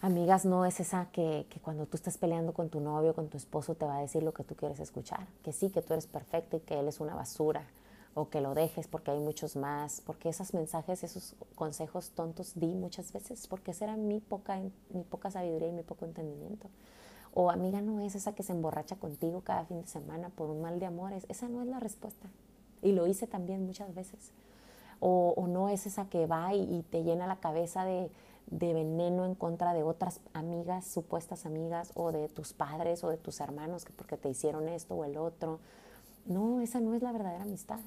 Amigas 0.00 0.44
no 0.44 0.64
es 0.64 0.78
esa 0.80 1.10
que, 1.10 1.46
que, 1.50 1.60
cuando 1.60 1.86
tú 1.86 1.96
estás 1.96 2.18
peleando 2.18 2.54
con 2.54 2.68
tu 2.68 2.80
novio, 2.80 3.14
con 3.14 3.28
tu 3.28 3.36
esposo, 3.36 3.74
te 3.74 3.84
va 3.84 3.98
a 3.98 4.00
decir 4.00 4.22
lo 4.22 4.32
que 4.32 4.44
tú 4.44 4.54
quieres 4.54 4.78
escuchar. 4.80 5.26
Que 5.42 5.52
sí, 5.52 5.70
que 5.70 5.82
tú 5.82 5.92
eres 5.92 6.06
perfecta 6.06 6.56
y 6.56 6.60
que 6.60 6.78
él 6.78 6.88
es 6.88 7.00
una 7.00 7.14
basura. 7.14 7.66
O 8.14 8.30
que 8.30 8.40
lo 8.40 8.54
dejes 8.54 8.86
porque 8.86 9.10
hay 9.10 9.18
muchos 9.18 9.56
más. 9.56 10.00
Porque 10.00 10.28
esos 10.28 10.54
mensajes, 10.54 11.02
esos 11.02 11.34
consejos 11.56 12.10
tontos 12.10 12.52
di 12.54 12.68
muchas 12.68 13.12
veces. 13.12 13.48
Porque 13.48 13.72
esa 13.72 13.86
era 13.86 13.96
mi 13.96 14.20
poca, 14.20 14.60
mi 14.90 15.02
poca 15.02 15.30
sabiduría 15.30 15.68
y 15.68 15.72
mi 15.72 15.82
poco 15.82 16.04
entendimiento. 16.04 16.68
O 17.34 17.50
amiga 17.50 17.80
no 17.80 18.00
es 18.00 18.14
esa 18.14 18.34
que 18.34 18.42
se 18.42 18.52
emborracha 18.52 18.96
contigo 18.96 19.42
cada 19.42 19.64
fin 19.64 19.82
de 19.82 19.88
semana 19.88 20.30
por 20.30 20.48
un 20.48 20.62
mal 20.62 20.78
de 20.78 20.86
amores. 20.86 21.26
Esa 21.28 21.48
no 21.48 21.60
es 21.60 21.68
la 21.68 21.80
respuesta. 21.80 22.28
Y 22.82 22.92
lo 22.92 23.06
hice 23.06 23.26
también 23.26 23.66
muchas 23.66 23.94
veces. 23.94 24.32
O, 25.00 25.46
no 25.48 25.68
es 25.68 25.86
esa 25.86 26.08
que 26.08 26.26
va 26.26 26.54
y, 26.54 26.84
te 26.90 27.04
llena 27.04 27.26
la 27.26 27.36
cabeza 27.36 27.84
de, 27.84 28.10
de, 28.46 28.74
veneno 28.74 29.24
en 29.24 29.34
contra 29.34 29.72
de 29.72 29.82
otras 29.82 30.20
amigas, 30.32 30.84
supuestas 30.86 31.46
amigas, 31.46 31.92
o 31.94 32.10
de 32.10 32.28
tus 32.28 32.52
padres 32.52 33.04
o 33.04 33.08
de 33.08 33.16
tus 33.16 33.40
hermanos, 33.40 33.84
que 33.84 33.92
porque 33.92 34.16
te 34.16 34.28
hicieron 34.28 34.68
esto 34.68 34.94
o 34.94 35.04
el 35.04 35.16
otro. 35.16 35.60
No, 36.26 36.60
esa 36.60 36.80
no 36.80 36.94
es 36.94 37.02
la 37.02 37.12
verdadera 37.12 37.44
amistad. 37.44 37.80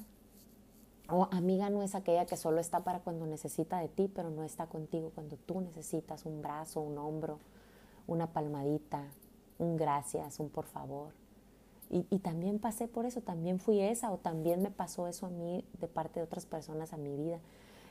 O 1.08 1.28
amiga 1.30 1.68
no 1.68 1.82
es 1.82 1.94
aquella 1.94 2.24
que 2.24 2.36
solo 2.36 2.60
está 2.60 2.80
para 2.80 3.00
cuando 3.00 3.26
necesita 3.26 3.78
de 3.78 3.88
ti, 3.88 4.08
pero 4.08 4.30
no 4.30 4.44
está 4.44 4.66
contigo 4.66 5.10
cuando 5.14 5.36
tú 5.36 5.60
necesitas 5.60 6.24
un 6.24 6.40
brazo, 6.40 6.80
un 6.80 6.96
hombro, 6.96 7.38
una 8.06 8.28
palmadita, 8.28 9.04
un 9.58 9.76
gracias, 9.76 10.40
un 10.40 10.48
por 10.48 10.64
favor. 10.64 11.21
Y, 11.94 12.20
también 12.20 12.58
pasé 12.58 12.88
por 12.88 13.04
eso, 13.04 13.20
también 13.20 13.58
fui 13.58 13.78
esa 13.80 14.10
o 14.12 14.16
también 14.16 14.62
me 14.62 14.70
pasó 14.70 15.08
eso 15.08 15.26
a 15.26 15.28
mí 15.28 15.62
de 15.78 15.88
parte 15.88 16.20
de 16.20 16.24
otras 16.24 16.46
personas 16.46 16.94
a 16.94 16.96
mi 16.96 17.14
vida. 17.14 17.38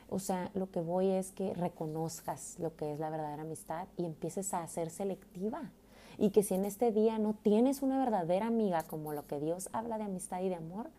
O 0.10 0.18
sea, 0.18 0.50
lo 0.56 0.72
que 0.72 0.82
voy 0.82 1.10
es 1.10 1.32
que 1.32 1.54
reconozcas 1.54 2.58
lo 2.58 2.76
que 2.76 2.94
es 2.94 3.00
la 3.00 3.12
verdadera 3.12 3.44
amistad 3.44 3.88
y 3.98 4.06
empieces 4.06 4.56
a 4.56 4.68
ser 4.68 4.90
selectiva. 4.90 5.72
Y 6.18 6.32
que 6.32 6.42
si 6.42 6.56
en 6.56 6.66
este 6.66 6.92
día 6.92 7.20
no 7.20 7.36
tienes 7.44 7.84
una 7.84 8.00
verdadera 8.00 8.48
amiga 8.48 8.82
como 8.82 9.14
lo 9.14 9.28
que 9.28 9.40
Dios 9.40 9.70
habla 9.72 10.00
de 10.00 10.06
amistad 10.06 10.42
y 10.42 10.50
de 10.50 10.56
amor, 10.56 10.90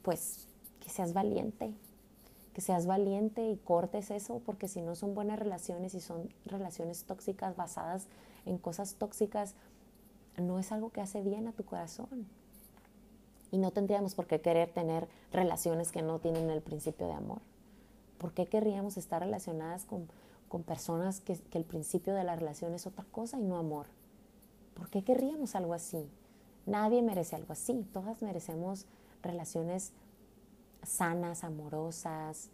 pues 0.00 0.48
que 0.80 0.88
seas 0.88 1.12
valiente, 1.12 1.74
que 2.54 2.62
seas 2.62 2.86
valiente 2.86 3.46
y 3.50 3.58
cortes 3.58 4.10
eso, 4.10 4.40
porque 4.46 4.68
si 4.68 4.80
no 4.80 4.94
son 4.94 5.14
buenas 5.14 5.38
relaciones 5.38 5.92
y 5.92 6.00
son 6.00 6.32
relaciones 6.46 7.04
tóxicas 7.04 7.56
basadas 7.56 8.06
en 8.46 8.56
cosas 8.56 8.94
tóxicas, 8.94 9.54
no 10.36 10.58
es 10.58 10.72
algo 10.72 10.90
que 10.90 11.00
hace 11.00 11.22
bien 11.22 11.46
a 11.46 11.52
tu 11.52 11.64
corazón. 11.64 12.26
Y 13.50 13.58
no 13.58 13.72
tendríamos 13.72 14.14
por 14.14 14.26
qué 14.26 14.40
querer 14.40 14.70
tener 14.70 15.08
relaciones 15.32 15.90
que 15.90 16.02
no 16.02 16.18
tienen 16.18 16.50
el 16.50 16.62
principio 16.62 17.06
de 17.06 17.14
amor. 17.14 17.40
¿Por 18.18 18.32
qué 18.32 18.46
querríamos 18.46 18.96
estar 18.96 19.22
relacionadas 19.22 19.86
con, 19.86 20.08
personas 20.62 21.20
que, 21.20 21.36
que 21.36 21.58
el 21.58 21.64
principio 21.64 22.14
de 22.14 22.24
la 22.24 22.36
relación 22.36 22.74
es 22.74 22.86
otra 22.86 23.04
cosa 23.10 23.38
y 23.38 23.42
no 23.42 23.56
amor? 23.56 23.86
¿Por 24.74 24.88
qué 24.88 25.02
querríamos 25.02 25.54
algo 25.54 25.74
así? 25.74 26.08
Nadie 26.66 27.02
merece 27.02 27.36
algo 27.36 27.52
así. 27.52 27.86
Todas 27.92 28.22
merecemos 28.22 28.86
relaciones 29.22 29.92
sanas, 30.82 31.44
amorosas, 31.44 32.50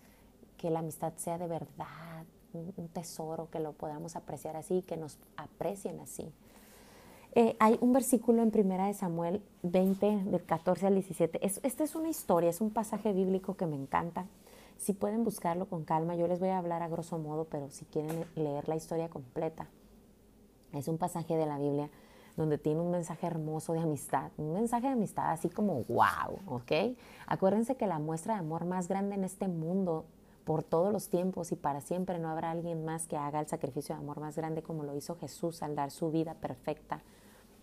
que 0.56 0.70
la 0.70 0.80
amistad 0.80 1.12
sea 1.16 1.38
de 1.38 1.46
verdad, 1.46 2.24
un, 2.52 2.88
tesoro, 2.88 3.50
que 3.50 3.60
lo 3.60 3.72
podamos 3.72 4.16
apreciar 4.16 4.56
así, 4.56 4.82
que 4.82 4.96
nos 4.96 5.18
aprecien 5.36 6.00
así. 6.00 6.32
Eh, 7.34 7.56
hay 7.58 7.78
un 7.80 7.92
versículo 7.92 8.42
en 8.42 8.50
Primera 8.50 8.86
de 8.86 8.94
Samuel 8.94 9.42
20, 9.62 10.24
del 10.24 10.42
14 10.44 10.86
al 10.86 10.94
17. 10.94 11.40
esta 11.42 11.84
es 11.84 11.94
una 11.94 12.08
historia, 12.08 12.50
es 12.50 12.60
un 12.60 12.70
pasaje 12.70 13.12
bíblico 13.12 13.56
que 13.56 13.66
me 13.66 13.76
encanta. 13.76 14.26
Si 14.78 14.92
pueden 14.92 15.24
buscarlo 15.24 15.66
con 15.66 15.84
calma, 15.84 16.16
yo 16.16 16.26
les 16.28 16.40
voy 16.40 16.50
a 16.50 16.58
hablar 16.58 16.82
a 16.82 16.88
grosso 16.88 17.18
modo, 17.18 17.44
pero 17.44 17.70
si 17.70 17.84
quieren 17.86 18.24
leer 18.34 18.68
la 18.68 18.76
historia 18.76 19.08
completa, 19.08 19.68
es 20.72 20.88
un 20.88 20.98
pasaje 20.98 21.36
de 21.36 21.46
la 21.46 21.58
Biblia 21.58 21.90
donde 22.36 22.58
tiene 22.58 22.80
un 22.80 22.90
mensaje 22.90 23.26
hermoso 23.26 23.72
de 23.72 23.80
amistad, 23.80 24.30
un 24.36 24.52
mensaje 24.52 24.86
de 24.86 24.92
amistad 24.92 25.30
así 25.30 25.48
como 25.48 25.84
wow, 25.84 26.38
¿ok? 26.46 26.96
Acuérdense 27.26 27.76
que 27.76 27.86
la 27.86 27.98
muestra 27.98 28.34
de 28.34 28.40
amor 28.40 28.66
más 28.66 28.88
grande 28.88 29.14
en 29.14 29.24
este 29.24 29.48
mundo 29.48 30.04
por 30.44 30.62
todos 30.62 30.92
los 30.92 31.08
tiempos 31.08 31.50
y 31.52 31.56
para 31.56 31.80
siempre 31.80 32.18
no 32.18 32.28
habrá 32.28 32.50
alguien 32.50 32.84
más 32.84 33.06
que 33.06 33.16
haga 33.16 33.40
el 33.40 33.48
sacrificio 33.48 33.94
de 33.94 34.02
amor 34.02 34.20
más 34.20 34.36
grande 34.36 34.62
como 34.62 34.84
lo 34.84 34.94
hizo 34.94 35.16
Jesús 35.16 35.62
al 35.62 35.74
dar 35.74 35.90
su 35.90 36.10
vida 36.10 36.34
perfecta 36.34 37.02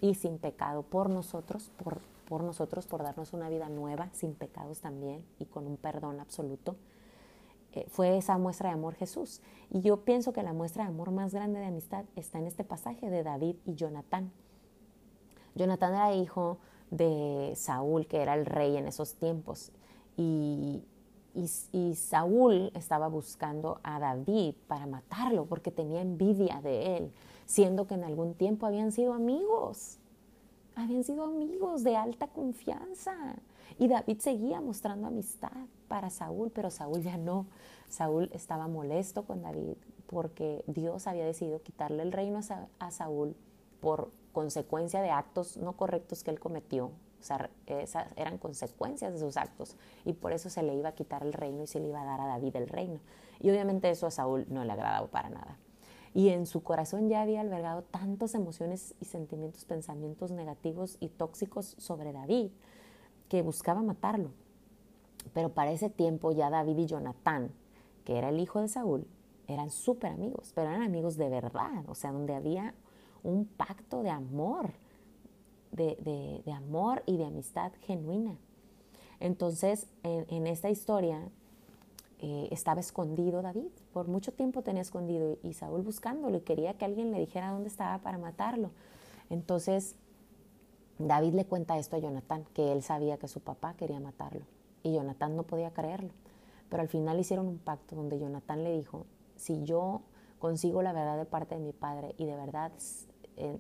y 0.04 0.16
sin 0.16 0.38
pecado 0.38 0.84
por 0.84 1.10
nosotros, 1.10 1.72
por, 1.82 2.02
por 2.28 2.44
nosotros, 2.44 2.88
por 2.88 3.02
darnos 3.04 3.32
una 3.32 3.48
vida 3.48 3.70
nueva, 3.70 4.10
sin 4.12 4.34
pecados 4.34 4.82
también 4.82 5.24
y 5.40 5.46
con 5.46 5.66
un 5.66 5.78
perdón 5.78 6.20
absoluto. 6.20 6.76
Eh, 7.72 7.86
fue 7.88 8.18
esa 8.18 8.38
muestra 8.38 8.68
de 8.68 8.74
amor 8.74 8.96
Jesús. 8.96 9.42
Y 9.70 9.80
yo 9.80 10.04
pienso 10.04 10.34
que 10.34 10.44
la 10.44 10.52
muestra 10.52 10.84
de 10.84 10.90
amor 10.90 11.12
más 11.12 11.34
grande 11.34 11.62
de 11.62 11.68
amistad 11.68 12.04
está 12.18 12.38
en 12.38 12.48
este 12.48 12.66
pasaje 12.66 13.10
de 13.10 13.24
David 13.24 13.56
y 13.66 13.76
Jonatán. 13.76 14.34
Jonatán 15.56 15.94
era 15.94 16.14
hijo 16.14 16.58
de 16.92 17.54
Saúl, 17.56 18.06
que 18.06 18.22
era 18.22 18.34
el 18.34 18.46
rey 18.46 18.76
en 18.76 18.88
esos 18.88 19.14
tiempos. 19.16 19.72
Y, 20.18 20.84
y, 21.34 21.96
Saúl 21.96 22.72
estaba 22.76 23.08
buscando 23.08 23.80
a 23.84 24.00
David 24.00 24.56
para 24.68 24.86
matarlo 24.86 25.46
porque 25.46 25.72
tenía 25.72 26.02
envidia 26.02 26.60
de 26.62 26.98
él, 26.98 27.14
siendo 27.46 27.88
que 27.88 27.96
en 27.96 28.04
algún 28.04 28.34
tiempo 28.34 28.66
habían 28.66 28.92
sido 28.92 29.14
amigos. 29.14 29.98
Habían 30.76 31.04
sido 31.04 31.24
amigos 31.24 31.84
de 31.84 31.96
alta 31.96 32.28
confianza. 32.28 33.14
Y 33.80 33.88
David 33.88 34.20
seguía 34.20 34.62
mostrando 34.62 35.08
amistad 35.08 35.52
para 35.88 36.10
Saúl, 36.10 36.52
pero 36.52 36.70
Saúl 36.70 37.02
ya 37.02 37.18
no. 37.18 37.46
Saúl 37.90 38.30
estaba 38.34 38.68
molesto 38.68 39.24
con 39.26 39.42
David 39.42 39.76
porque 40.08 40.64
Dios 40.68 41.08
había 41.08 41.26
decidido 41.26 41.62
quitarle 41.62 42.04
el 42.04 42.12
reino 42.12 42.40
a 42.80 42.92
Saúl 42.92 43.36
por 43.80 44.12
consecuencia 44.32 45.02
de 45.02 45.12
actos 45.12 45.58
no 45.58 45.74
correctos 45.74 46.24
que 46.24 46.32
él 46.32 46.40
cometió. 46.40 46.92
O 47.20 47.26
sea, 47.26 47.50
esas 47.68 48.08
eran 48.18 48.38
consecuencias 48.38 49.14
de 49.14 49.20
sus 49.20 49.38
actos. 49.38 49.78
Y 50.04 50.14
por 50.14 50.34
eso 50.34 50.50
se 50.50 50.62
le 50.62 50.76
iba 50.76 50.90
a 50.90 50.96
quitar 50.96 51.24
el 51.24 51.34
reino 51.34 51.64
y 51.64 51.68
se 51.68 51.80
le 51.80 51.88
iba 51.88 52.02
a 52.02 52.06
dar 52.06 52.20
a 52.20 52.28
David 52.28 52.56
el 52.58 52.68
reino. 52.68 53.00
Y 53.40 53.50
obviamente 53.50 53.90
eso 53.90 54.08
a 54.08 54.12
Saúl 54.12 54.46
no 54.50 54.66
le 54.66 54.72
agradaba 54.74 55.08
para 55.08 55.30
nada. 55.30 55.58
Y 56.14 56.30
en 56.30 56.46
su 56.46 56.62
corazón 56.62 57.10
ya 57.10 57.22
había 57.22 57.42
albergado 57.42 57.82
tantas 57.84 58.36
emociones 58.36 58.94
y 59.00 59.06
sentimientos, 59.06 59.66
pensamientos 59.66 60.32
negativos 60.32 60.98
y 61.00 61.10
tóxicos 61.10 61.76
sobre 61.80 62.14
David 62.14 62.52
que 63.30 63.42
buscaba 63.42 63.82
matarlo. 63.82 64.32
Pero 65.34 65.50
para 65.54 65.72
ese 65.72 65.90
tiempo 65.90 66.32
ya 66.32 66.50
David 66.50 66.78
y 66.78 66.86
Jonatán, 66.86 67.52
que 68.04 68.18
era 68.18 68.30
el 68.30 68.40
hijo 68.40 68.62
de 68.62 68.68
Saúl, 68.68 69.08
eran 69.48 69.72
súper 69.72 70.12
amigos, 70.12 70.52
pero 70.56 70.70
eran 70.70 70.84
amigos 70.84 71.18
de 71.18 71.30
verdad, 71.30 71.84
o 71.88 71.96
sea, 71.96 72.12
donde 72.12 72.36
había 72.36 72.74
un 73.24 73.46
pacto 73.46 74.04
de 74.04 74.10
amor, 74.10 74.74
de, 75.72 76.44
amor 76.54 77.04
y 77.06 77.18
de 77.18 77.26
amistad 77.26 77.72
genuina. 77.82 78.38
Entonces, 79.20 79.88
en, 80.04 80.48
esta 80.48 80.70
historia 80.70 81.30
eh, 82.26 82.48
estaba 82.52 82.80
escondido 82.80 83.42
David, 83.42 83.68
por 83.92 84.08
mucho 84.08 84.32
tiempo 84.32 84.62
tenía 84.62 84.82
escondido 84.82 85.38
y 85.44 85.52
Saúl 85.52 85.82
buscándolo 85.82 86.38
y 86.38 86.40
quería 86.40 86.78
que 86.78 86.86
alguien 86.86 87.12
le 87.12 87.20
dijera 87.20 87.52
dónde 87.52 87.68
estaba 87.68 87.98
para 87.98 88.18
matarlo. 88.18 88.72
Entonces, 89.30 89.98
David 91.00 91.34
le 91.34 91.44
cuenta 91.44 91.78
esto 91.78 91.98
a 91.98 92.00
Jonatán, 92.00 92.46
que 92.54 92.72
él 92.72 92.82
sabía 92.82 93.18
que 93.18 93.28
su 93.28 93.42
papá 93.42 93.74
quería 93.74 94.00
matarlo 94.00 94.46
y 94.84 94.94
Jonatán 94.94 95.36
no 95.36 95.44
podía 95.44 95.74
creerlo. 95.74 96.12
Pero 96.70 96.82
al 96.82 96.88
final 96.88 97.20
hicieron 97.20 97.46
un 97.46 97.58
pacto 97.58 97.98
donde 97.98 98.18
Jonatán 98.18 98.64
le 98.64 98.72
dijo, 98.72 99.06
si 99.36 99.66
yo 99.66 100.04
consigo 100.40 100.82
la 100.82 100.94
verdad 100.94 101.18
de 101.18 101.26
parte 101.26 101.56
de 101.56 101.62
mi 101.62 101.74
padre 101.74 102.16
y 102.18 102.26
de 102.26 102.38
verdad 102.38 102.72
eh, 103.36 103.58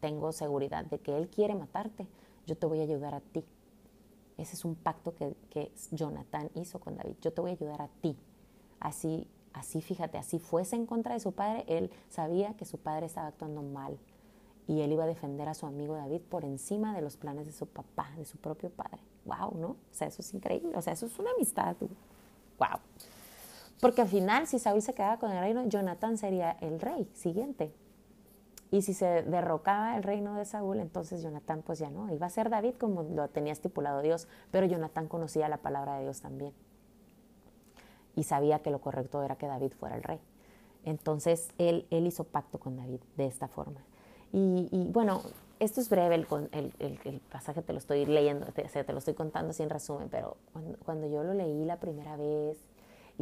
tengo 0.00 0.32
seguridad 0.32 0.86
de 0.86 0.98
que 0.98 1.14
Él 1.14 1.28
quiere 1.28 1.54
matarte, 1.54 2.06
yo 2.46 2.56
te 2.56 2.64
voy 2.64 2.80
a 2.80 2.84
ayudar 2.84 3.14
a 3.14 3.20
ti. 3.20 3.44
Ese 4.42 4.56
es 4.56 4.64
un 4.64 4.74
pacto 4.74 5.14
que, 5.14 5.72
Jonathan 5.92 6.50
hizo 6.54 6.80
con 6.80 6.96
David. 6.96 7.14
Yo 7.20 7.32
te 7.32 7.40
voy 7.40 7.52
a 7.52 7.54
ayudar 7.54 7.80
a 7.80 7.88
ti. 8.00 8.16
Así, 8.80 9.28
así, 9.52 9.80
fíjate, 9.80 10.18
así 10.18 10.40
fuese 10.40 10.74
en 10.74 10.84
contra 10.84 11.14
de 11.14 11.20
su 11.20 11.30
padre, 11.30 11.64
él 11.68 11.92
sabía 12.10 12.54
que 12.56 12.64
su 12.64 12.78
padre 12.78 13.06
estaba 13.06 13.28
actuando 13.28 13.62
mal 13.62 13.96
y 14.66 14.80
él 14.80 14.90
iba 14.90 15.04
a 15.04 15.06
defender 15.06 15.48
a 15.48 15.54
su 15.54 15.66
amigo 15.66 15.94
David 15.94 16.22
por 16.22 16.44
encima 16.44 16.92
de 16.92 17.02
los 17.02 17.16
planes 17.16 17.46
de 17.46 17.52
su 17.52 17.66
papá, 17.68 18.10
de 18.16 18.24
su 18.24 18.36
propio 18.38 18.70
padre. 18.70 18.98
¡Wow! 19.26 19.56
¿No? 19.56 19.68
O 19.68 19.76
sea, 19.92 20.08
eso 20.08 20.22
es 20.22 20.34
increíble. 20.34 20.76
O 20.76 20.82
sea, 20.82 20.92
eso 20.92 21.06
es 21.06 21.16
una 21.20 21.30
amistad. 21.30 21.76
¡Wow! 22.58 22.80
Porque 23.80 24.02
al 24.02 24.08
final, 24.08 24.48
si 24.48 24.58
Saúl 24.58 24.82
se 24.82 24.92
quedaba 24.92 25.18
con 25.18 25.30
el 25.30 25.38
reino, 25.38 25.64
Jonathan 25.68 26.18
sería 26.18 26.52
el 26.60 26.80
rey 26.80 27.08
siguiente. 27.14 27.72
Y 28.72 28.80
si 28.80 28.94
se 28.94 29.22
derrocaba 29.22 29.96
el 29.98 30.02
reino 30.02 30.34
de 30.34 30.46
Saúl, 30.46 30.80
entonces 30.80 31.22
Jonathan 31.22 31.60
pues 31.60 31.78
ya 31.78 31.90
no, 31.90 32.10
iba 32.10 32.26
a 32.26 32.30
ser 32.30 32.48
David 32.48 32.74
como 32.76 33.02
lo 33.02 33.28
tenía 33.28 33.52
estipulado 33.52 34.00
Dios, 34.00 34.28
pero 34.50 34.66
Jonathan 34.66 35.08
conocía 35.08 35.46
la 35.50 35.58
palabra 35.58 35.96
de 35.96 36.04
Dios 36.04 36.22
también. 36.22 36.54
Y 38.16 38.24
sabía 38.24 38.60
que 38.60 38.70
lo 38.70 38.80
correcto 38.80 39.22
era 39.22 39.36
que 39.36 39.46
David 39.46 39.72
fuera 39.78 39.94
el 39.94 40.02
rey. 40.02 40.20
Entonces 40.84 41.50
él, 41.58 41.86
él 41.90 42.06
hizo 42.06 42.24
pacto 42.24 42.58
con 42.58 42.78
David 42.78 43.00
de 43.18 43.26
esta 43.26 43.46
forma. 43.46 43.84
Y, 44.32 44.88
bueno, 44.90 45.20
esto 45.60 45.82
es 45.82 45.90
breve, 45.90 46.14
el, 46.14 46.26
el, 46.52 46.98
el, 47.04 47.20
pasaje 47.20 47.60
te 47.60 47.74
lo 47.74 47.78
estoy 47.78 48.06
leyendo, 48.06 48.46
te, 48.46 48.62
te 48.62 48.92
lo 48.92 48.98
estoy 48.98 49.12
contando 49.12 49.52
sin 49.52 49.68
resumen, 49.68 50.08
pero 50.08 50.38
cuando, 50.54 50.78
cuando, 50.78 51.06
yo 51.06 51.22
lo 51.22 51.34
leí 51.34 51.66
la 51.66 51.76
primera 51.76 52.16
vez 52.16 52.56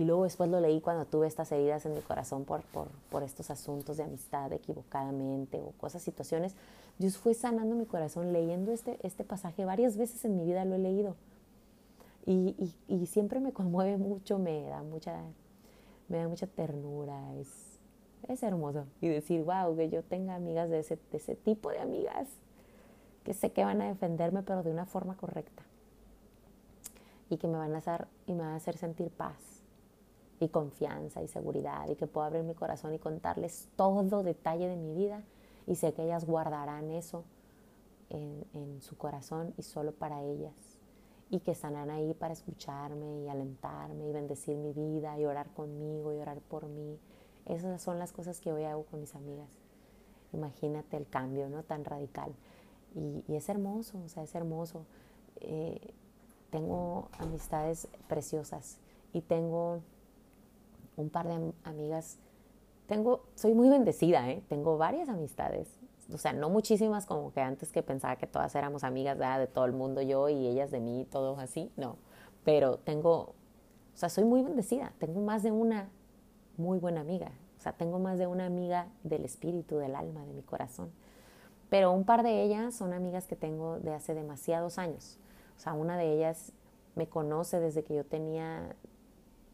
y 0.00 0.04
luego 0.06 0.24
después 0.24 0.48
lo 0.48 0.60
leí 0.60 0.80
cuando 0.80 1.04
tuve 1.04 1.26
estas 1.26 1.52
heridas 1.52 1.84
en 1.84 1.92
mi 1.92 2.00
corazón 2.00 2.46
por, 2.46 2.62
por, 3.10 3.22
estos 3.22 3.50
asuntos 3.50 3.98
de 3.98 4.04
amistad 4.04 4.50
equivocadamente 4.50 5.60
o 5.60 5.72
cosas, 5.72 6.02
situaciones, 6.02 6.54
Dios 6.98 7.18
fue 7.18 7.34
sanando 7.34 7.76
mi 7.76 7.84
corazón 7.84 8.32
leyendo 8.32 8.72
este, 8.72 8.96
este 9.02 9.24
pasaje. 9.24 9.66
Varias 9.66 9.98
veces 9.98 10.24
en 10.24 10.38
mi 10.38 10.46
vida 10.46 10.64
lo 10.64 10.76
he 10.76 10.78
leído. 10.78 11.16
Y, 12.24 12.56
y, 12.58 12.74
y 12.88 13.04
siempre 13.08 13.40
me 13.40 13.52
conmueve 13.52 13.98
mucho, 13.98 14.38
me 14.38 14.62
da 14.62 14.82
mucha, 14.82 15.20
me 16.08 16.16
da 16.16 16.28
mucha 16.28 16.46
ternura, 16.46 17.34
es, 17.34 17.78
es 18.26 18.42
hermoso. 18.42 18.86
Y 19.02 19.08
decir, 19.08 19.42
wow, 19.42 19.76
que 19.76 19.90
yo 19.90 20.02
tenga 20.02 20.34
amigas 20.34 20.70
de 20.70 20.78
ese, 20.78 20.98
de 21.12 21.18
ese 21.18 21.34
tipo 21.34 21.68
de 21.68 21.78
amigas 21.78 22.26
que 23.22 23.34
sé 23.34 23.52
que 23.52 23.66
van 23.66 23.82
a 23.82 23.88
defenderme, 23.88 24.42
pero 24.44 24.62
de 24.62 24.70
una 24.70 24.86
forma 24.86 25.18
correcta. 25.18 25.62
Y 27.28 27.36
que 27.36 27.48
me 27.48 27.58
van 27.58 27.74
a 27.74 27.78
hacer, 27.78 28.08
y 28.26 28.32
me 28.32 28.44
van 28.44 28.52
a 28.52 28.56
hacer 28.56 28.78
sentir 28.78 29.10
paz 29.10 29.59
y 30.40 30.48
confianza 30.48 31.22
y 31.22 31.28
seguridad 31.28 31.88
y 31.88 31.96
que 31.96 32.06
puedo 32.06 32.26
abrir 32.26 32.42
mi 32.42 32.54
corazón 32.54 32.94
y 32.94 32.98
contarles 32.98 33.68
todo 33.76 34.22
detalle 34.22 34.68
de 34.68 34.76
mi 34.76 34.94
vida 34.94 35.22
y 35.66 35.76
sé 35.76 35.92
que 35.92 36.02
ellas 36.04 36.24
guardarán 36.24 36.90
eso 36.90 37.24
en, 38.08 38.44
en 38.54 38.80
su 38.80 38.96
corazón 38.96 39.54
y 39.56 39.62
solo 39.62 39.92
para 39.92 40.22
ellas 40.22 40.54
y 41.28 41.40
que 41.40 41.52
estarán 41.52 41.90
ahí 41.90 42.14
para 42.14 42.32
escucharme 42.32 43.20
y 43.20 43.28
alentarme 43.28 44.08
y 44.08 44.12
bendecir 44.12 44.56
mi 44.56 44.72
vida 44.72 45.18
y 45.18 45.26
orar 45.26 45.50
conmigo 45.50 46.12
y 46.12 46.16
orar 46.16 46.40
por 46.40 46.66
mí 46.66 46.98
esas 47.46 47.82
son 47.82 47.98
las 47.98 48.12
cosas 48.12 48.40
que 48.40 48.52
hoy 48.52 48.64
hago 48.64 48.84
con 48.84 49.00
mis 49.00 49.14
amigas. 49.14 49.48
Imagínate 50.32 50.96
el 50.96 51.08
cambio, 51.08 51.48
¿no? 51.48 51.62
Tan 51.62 51.84
radical. 51.84 52.32
Y, 52.94 53.34
es 53.34 53.48
hermoso, 53.48 54.00
o 54.04 54.08
sea, 54.08 54.22
es 54.22 54.34
hermoso. 54.34 54.84
Eh, 55.40 55.94
tengo 56.50 57.08
amistades 57.18 57.88
preciosas 58.08 58.78
y 59.12 59.20
tengo 59.22 59.80
un 61.00 61.10
par 61.10 61.26
de 61.28 61.52
amigas. 61.64 62.18
Tengo, 62.86 63.24
soy 63.34 63.54
muy 63.54 63.68
bendecida, 63.68 64.28
¿eh? 64.30 64.42
Tengo 64.48 64.78
varias 64.78 65.08
amistades. 65.08 65.68
O 66.12 66.18
sea, 66.18 66.32
no 66.32 66.50
muchísimas 66.50 67.06
como 67.06 67.32
que 67.32 67.40
antes 67.40 67.70
que 67.72 67.82
pensaba 67.82 68.16
que 68.16 68.26
todas 68.26 68.54
éramos 68.54 68.84
amigas 68.84 69.18
de 69.18 69.46
todo 69.46 69.64
el 69.64 69.72
mundo, 69.72 70.02
yo 70.02 70.28
y 70.28 70.46
ellas 70.46 70.70
de 70.70 70.80
mí, 70.80 71.06
todos 71.10 71.38
así. 71.38 71.70
No, 71.76 71.96
pero 72.44 72.78
tengo, 72.78 73.34
o 73.94 73.96
sea, 73.96 74.08
soy 74.08 74.24
muy 74.24 74.42
bendecida. 74.42 74.92
Tengo 74.98 75.20
más 75.20 75.42
de 75.42 75.52
una 75.52 75.88
muy 76.56 76.78
buena 76.78 77.00
amiga. 77.00 77.30
O 77.58 77.62
sea, 77.62 77.72
tengo 77.72 77.98
más 77.98 78.18
de 78.18 78.26
una 78.26 78.46
amiga 78.46 78.88
del 79.04 79.24
espíritu, 79.24 79.78
del 79.78 79.94
alma, 79.94 80.24
de 80.24 80.32
mi 80.32 80.42
corazón. 80.42 80.90
Pero 81.68 81.92
un 81.92 82.04
par 82.04 82.22
de 82.22 82.42
ellas 82.42 82.74
son 82.74 82.92
amigas 82.92 83.26
que 83.26 83.36
tengo 83.36 83.78
de 83.78 83.92
hace 83.92 84.14
demasiados 84.14 84.78
años. 84.78 85.18
O 85.56 85.60
sea, 85.60 85.74
una 85.74 85.96
de 85.96 86.12
ellas 86.14 86.52
me 86.96 87.08
conoce 87.08 87.60
desde 87.60 87.84
que 87.84 87.94
yo 87.94 88.04
tenía 88.04 88.74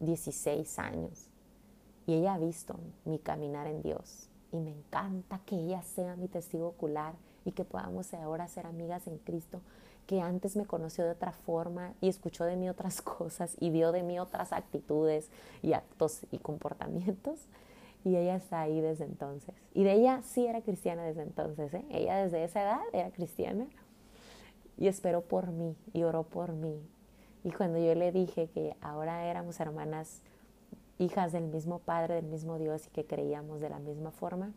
16 0.01 0.79
años. 0.79 1.29
Y 2.07 2.15
ella 2.15 2.35
ha 2.35 2.39
visto 2.39 2.79
mi 3.05 3.19
caminar 3.19 3.67
en 3.67 3.83
Dios. 3.83 4.29
Y 4.53 4.59
me 4.59 4.71
encanta 4.71 5.41
que 5.45 5.57
ella 5.57 5.83
sea 5.83 6.17
mi 6.17 6.29
testigo 6.29 6.69
ocular 6.69 7.15
y 7.45 7.53
que 7.53 7.65
podamos 7.65 8.13
ahora 8.15 8.49
ser 8.49 8.67
amigas 8.67 9.07
en 9.07 9.19
Cristo, 9.19 9.61
que 10.07 10.21
antes 10.21 10.57
me 10.57 10.67
conoció 10.67 11.05
de 11.05 11.11
otra 11.11 11.33
forma 11.33 11.95
y 12.01 12.09
escuchó 12.09 12.45
de 12.45 12.57
mí 12.57 12.69
otras 12.69 13.03
cosas 13.03 13.57
y 13.59 13.71
vio 13.71 13.93
de 13.93 14.03
mí 14.03 14.19
otras 14.19 14.53
actitudes 14.53 15.31
y 15.63 15.73
actos 15.73 16.21
y 16.31 16.39
comportamientos. 16.39 17.41
Y 18.05 18.15
ella 18.17 18.37
está 18.37 18.61
ahí 18.61 18.81
desde 18.81 19.05
entonces. 19.05 19.53
Y 19.75 19.83
de 19.83 19.95
ella 19.95 20.23
sí 20.23 20.47
era 20.47 20.61
cristiana 20.61 21.03
desde 21.03 21.23
entonces. 21.23 21.75
¿eh? 21.75 21.85
Ella 21.91 22.23
desde 22.23 22.45
esa 22.45 22.63
edad 22.63 22.81
era 22.93 23.11
cristiana. 23.11 23.67
Y 24.79 24.87
esperó 24.87 25.23
por 25.23 25.49
mí 25.49 25.75
y 25.93 26.05
oró 26.05 26.23
por 26.23 26.53
mí. 26.53 26.81
Y 27.43 27.51
cuando 27.51 27.79
yo 27.79 27.95
le 27.97 28.13
dije 28.13 28.49
que 28.49 28.77
ahora 28.81 29.25
éramos 29.27 29.59
hermanas, 29.59 30.21
hijas 30.99 31.33
del 31.33 31.45
mismo 31.45 31.79
Padre, 31.81 32.15
del 32.15 32.27
mismo 32.27 32.59
Dios 32.59 32.87
y 32.87 32.91
que 32.91 33.07
creíamos 33.07 33.61
de 33.61 33.69
la 33.69 33.79
misma 33.79 34.11
forma, 34.11 34.53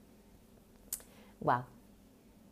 wow, 1.41 1.63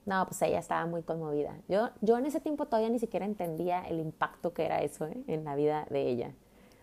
no, 0.07 0.25
pues 0.25 0.41
ella 0.41 0.59
estaba 0.59 0.85
muy 0.85 1.03
conmovida. 1.03 1.57
Yo, 1.67 1.89
yo 2.01 2.17
en 2.17 2.25
ese 2.25 2.39
tiempo 2.39 2.65
todavía 2.65 2.89
ni 2.89 2.97
siquiera 2.97 3.25
entendía 3.25 3.81
el 3.81 3.99
impacto 3.99 4.53
que 4.53 4.65
era 4.65 4.81
eso 4.81 5.05
¿eh? 5.05 5.21
en 5.27 5.43
la 5.43 5.55
vida 5.55 5.85
de 5.89 6.09
ella. 6.09 6.31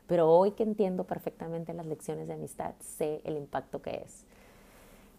Pero 0.06 0.30
hoy 0.30 0.50
que 0.50 0.62
entiendo 0.62 1.04
perfectamente 1.04 1.72
las 1.72 1.86
lecciones 1.86 2.28
de 2.28 2.34
amistad, 2.34 2.74
sé 2.80 3.22
el 3.24 3.38
impacto 3.38 3.80
que 3.80 4.02
es. 4.04 4.26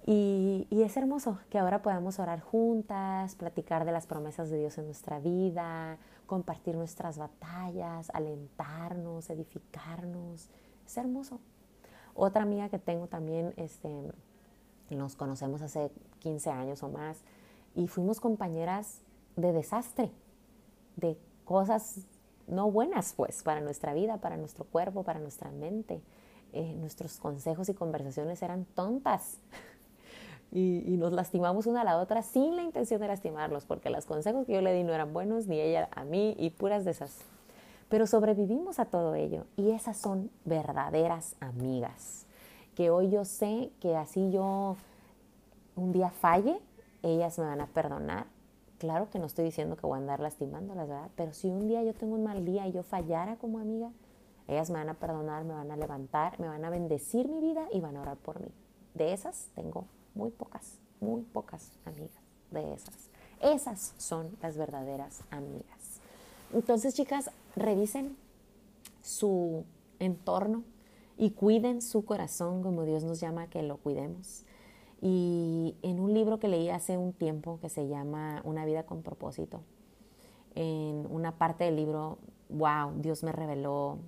Y, 0.05 0.67
y, 0.69 0.83
es 0.83 0.95
hermoso 0.97 1.39
que 1.49 1.57
ahora 1.57 1.81
podamos 1.81 2.19
orar 2.19 2.39
juntas, 2.41 3.33
platicar 3.33 3.85
de 3.85 3.91
las 3.91 4.05
promesas 4.05 4.51
de 4.51 4.59
Dios 4.59 4.77
en 4.77 4.85
nuestra 4.85 5.17
vida, 5.17 5.97
compartir 6.27 6.75
nuestras 6.75 7.17
batallas, 7.17 8.11
alentarnos, 8.13 9.31
edificarnos. 9.31 10.51
Es 10.85 10.97
hermoso. 10.97 11.39
Otra 12.15 12.43
amiga 12.43 12.69
que 12.69 12.79
tengo 12.79 13.07
también, 13.07 13.53
este, 13.57 13.89
nos 14.89 15.15
conocemos 15.15 15.61
hace 15.61 15.91
15 16.19 16.49
años 16.49 16.81
o 16.81 16.89
más, 16.89 17.19
y 17.75 17.87
fuimos 17.87 18.19
compañeras 18.19 19.01
de 19.35 19.51
desastre, 19.51 20.11
de 20.95 21.17
cosas 21.43 22.07
no 22.47 22.71
buenas 22.71 23.13
pues 23.13 23.43
para 23.43 23.61
nuestra 23.61 23.93
vida, 23.93 24.17
para 24.17 24.37
nuestro 24.37 24.65
cuerpo, 24.65 25.03
para 25.03 25.19
nuestra 25.19 25.51
mente. 25.51 26.01
Eh, 26.53 26.73
nuestros 26.77 27.17
consejos 27.17 27.67
y 27.67 27.73
conversaciones 27.73 28.41
eran 28.41 28.63
tontas 28.63 29.39
y, 30.53 30.95
nos 30.97 31.11
lastimamos 31.11 31.65
una 31.67 31.81
a 31.81 31.83
la 31.83 31.97
otra 31.97 32.21
sin 32.21 32.55
la 32.55 32.63
intención 32.63 33.01
de 33.01 33.07
lastimarlos, 33.07 33.65
porque 33.65 33.89
los 33.89 34.05
consejos 34.05 34.45
que 34.45 34.53
yo 34.53 34.61
le 34.61 34.73
di 34.73 34.83
no 34.83 34.93
eran 34.93 35.11
buenos, 35.11 35.47
ni 35.47 35.59
ella 35.59 35.89
a 35.91 36.05
mí, 36.05 36.33
y 36.39 36.51
puras 36.51 36.85
de 36.85 36.91
esas. 36.91 37.19
Pero 37.89 38.07
sobrevivimos 38.07 38.79
a 38.79 38.85
todo 38.85 39.15
ello 39.15 39.45
y 39.55 39.71
esas 39.71 39.97
son 39.97 40.31
verdaderas 40.43 41.35
amigas, 41.39 42.25
que 42.73 42.89
hoy 42.89 43.09
yo 43.09 43.25
sé 43.25 43.71
que 43.79 43.95
así 43.95 44.31
yo 44.31 44.75
un 45.75 45.91
día 45.91 46.09
falle, 46.09 46.59
ellas 47.03 47.37
me 47.37 47.45
van 47.45 47.61
a 47.61 47.67
perdonar. 47.67 48.25
Claro 48.79 49.09
que 49.09 49.19
no 49.19 49.25
estoy 49.25 49.45
diciendo 49.45 49.77
que 49.77 49.85
voy 49.85 49.97
a 49.97 50.01
andar 50.01 50.19
lastimándolas, 50.19 50.87
¿verdad? 50.87 51.09
Pero 51.15 51.33
si 51.33 51.49
un 51.49 51.67
día 51.67 51.83
yo 51.83 51.93
tengo 51.93 52.15
un 52.15 52.23
mal 52.23 52.43
día 52.43 52.67
y 52.67 52.71
yo 52.71 52.83
fallara 52.83 53.37
como 53.37 53.59
amiga, 53.59 53.91
ellas 54.47 54.69
me 54.69 54.79
van 54.79 54.89
a 54.89 54.95
perdonar, 54.95 55.43
me 55.43 55.53
van 55.53 55.71
a 55.71 55.77
levantar, 55.77 56.39
me 56.39 56.47
van 56.47 56.65
a 56.65 56.69
bendecir 56.69 57.27
mi 57.29 57.39
vida 57.39 57.67
y 57.71 57.79
van 57.81 57.97
a 57.97 58.01
orar 58.01 58.17
por 58.17 58.39
mí. 58.41 58.51
De 58.93 59.13
esas 59.13 59.49
tengo 59.55 59.85
muy 60.13 60.31
pocas, 60.31 60.79
muy 60.99 61.21
pocas 61.21 61.71
amigas 61.85 62.25
de 62.51 62.73
esas. 62.73 63.09
Esas 63.41 63.93
son 63.97 64.35
las 64.41 64.57
verdaderas 64.57 65.21
amigas. 65.29 65.99
Entonces, 66.53 66.93
chicas, 66.93 67.31
revisen 67.55 68.15
su 69.01 69.65
entorno 69.99 70.63
y 71.17 71.31
cuiden 71.31 71.81
su 71.81 72.05
corazón 72.05 72.61
como 72.61 72.83
Dios 72.83 73.03
nos 73.03 73.19
llama 73.19 73.47
que 73.47 73.63
lo 73.63 73.77
cuidemos. 73.77 74.43
Y 75.01 75.75
en 75.81 75.99
un 75.99 76.13
libro 76.13 76.39
que 76.39 76.47
leí 76.47 76.69
hace 76.69 76.97
un 76.97 77.13
tiempo 77.13 77.59
que 77.61 77.69
se 77.69 77.87
llama 77.87 78.41
Una 78.43 78.65
vida 78.65 78.83
con 78.83 79.03
propósito, 79.03 79.61
en 80.55 81.05
una 81.09 81.37
parte 81.37 81.65
del 81.65 81.75
libro, 81.75 82.17
wow, 82.49 82.93
Dios 82.97 83.23
me 83.23 83.31
reveló 83.31 83.99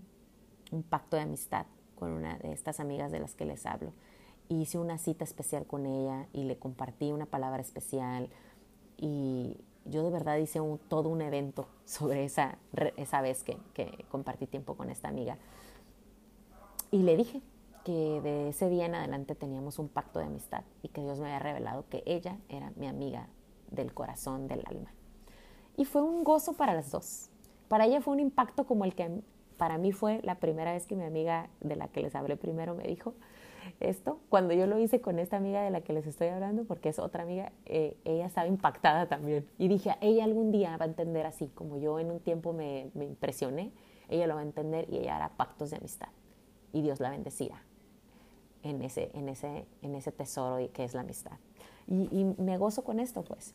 un 0.71 0.83
pacto 0.83 1.17
de 1.17 1.23
amistad 1.23 1.65
con 1.95 2.11
una 2.11 2.37
de 2.37 2.53
estas 2.53 2.79
amigas 2.79 3.11
de 3.11 3.19
las 3.19 3.35
que 3.35 3.45
les 3.45 3.65
hablo. 3.65 3.91
Hice 4.49 4.79
una 4.79 4.97
cita 4.97 5.23
especial 5.23 5.65
con 5.65 5.85
ella 5.85 6.27
y 6.31 6.45
le 6.45 6.57
compartí 6.57 7.11
una 7.11 7.25
palabra 7.25 7.61
especial 7.61 8.29
y 8.97 9.57
yo 9.89 10.03
de 10.03 10.09
verdad 10.09 10.37
hice 10.37 10.59
todo 10.87 11.09
un 11.09 11.21
evento 11.21 11.67
sobre 11.85 12.25
esa, 12.25 12.57
esa 12.97 13.21
vez 13.21 13.43
que, 13.43 13.57
que 13.73 14.05
compartí 14.09 14.47
tiempo 14.47 14.75
con 14.75 14.89
esta 14.89 15.07
amiga. 15.07 15.37
Y 16.91 17.03
le 17.03 17.17
dije, 17.17 17.41
que 17.87 18.19
de 18.19 18.49
ese 18.49 18.67
día 18.69 18.85
en 18.85 18.95
adelante 18.95 19.33
teníamos 19.33 19.79
un 19.79 19.87
pacto 19.87 20.19
de 20.19 20.25
amistad 20.25 20.65
y 20.83 20.89
que 20.89 21.01
Dios 21.01 21.21
me 21.21 21.27
había 21.27 21.39
revelado 21.39 21.85
que 21.87 22.03
ella 22.05 22.37
era 22.49 22.73
mi 22.75 22.85
amiga 22.85 23.29
del 23.71 23.93
corazón, 23.93 24.49
del 24.49 24.61
alma. 24.65 24.91
Y 25.77 25.85
fue 25.85 26.01
un 26.01 26.25
gozo 26.25 26.51
para 26.51 26.73
las 26.73 26.91
dos. 26.91 27.29
Para 27.69 27.85
ella 27.85 28.01
fue 28.01 28.13
un 28.13 28.19
impacto 28.19 28.65
como 28.65 28.83
el 28.83 28.93
que 28.93 29.21
para 29.55 29.77
mí 29.77 29.93
fue 29.93 30.19
la 30.23 30.35
primera 30.35 30.73
vez 30.73 30.85
que 30.85 30.97
mi 30.97 31.05
amiga 31.05 31.49
de 31.61 31.77
la 31.77 31.87
que 31.87 32.01
les 32.01 32.13
hablé 32.13 32.35
primero 32.35 32.75
me 32.75 32.83
dijo. 32.83 33.13
Esto, 33.79 34.19
cuando 34.29 34.53
yo 34.53 34.67
lo 34.67 34.79
hice 34.79 35.01
con 35.01 35.19
esta 35.19 35.37
amiga 35.37 35.61
de 35.61 35.71
la 35.71 35.81
que 35.81 35.93
les 35.93 36.07
estoy 36.07 36.27
hablando, 36.27 36.63
porque 36.65 36.89
es 36.89 36.99
otra 36.99 37.23
amiga, 37.23 37.51
eh, 37.65 37.97
ella 38.05 38.25
estaba 38.25 38.47
impactada 38.47 39.07
también. 39.07 39.47
Y 39.57 39.67
dije, 39.67 39.95
ella 40.01 40.23
algún 40.23 40.51
día 40.51 40.75
va 40.77 40.85
a 40.85 40.87
entender 40.87 41.25
así, 41.25 41.47
como 41.55 41.77
yo 41.77 41.99
en 41.99 42.11
un 42.11 42.19
tiempo 42.19 42.53
me, 42.53 42.89
impresioné, 42.95 43.71
ella 44.09 44.27
lo 44.27 44.35
va 44.35 44.41
a 44.41 44.43
entender 44.43 44.87
y 44.89 44.97
ella 44.97 45.17
hará 45.17 45.29
pactos 45.29 45.69
de 45.69 45.77
amistad. 45.77 46.09
Y 46.73 46.81
Dios 46.81 46.99
la 46.99 47.09
bendecirá 47.09 47.61
en 48.63 48.81
ese, 48.81 49.11
en 49.13 49.29
ese, 49.29 49.65
en 49.81 49.95
ese 49.95 50.11
tesoro 50.11 50.57
que 50.73 50.83
es 50.83 50.93
la 50.93 51.01
amistad. 51.01 51.37
Y, 51.87 52.09
y 52.11 52.25
me 52.41 52.57
gozo 52.57 52.83
con 52.83 52.99
esto, 52.99 53.23
pues, 53.23 53.53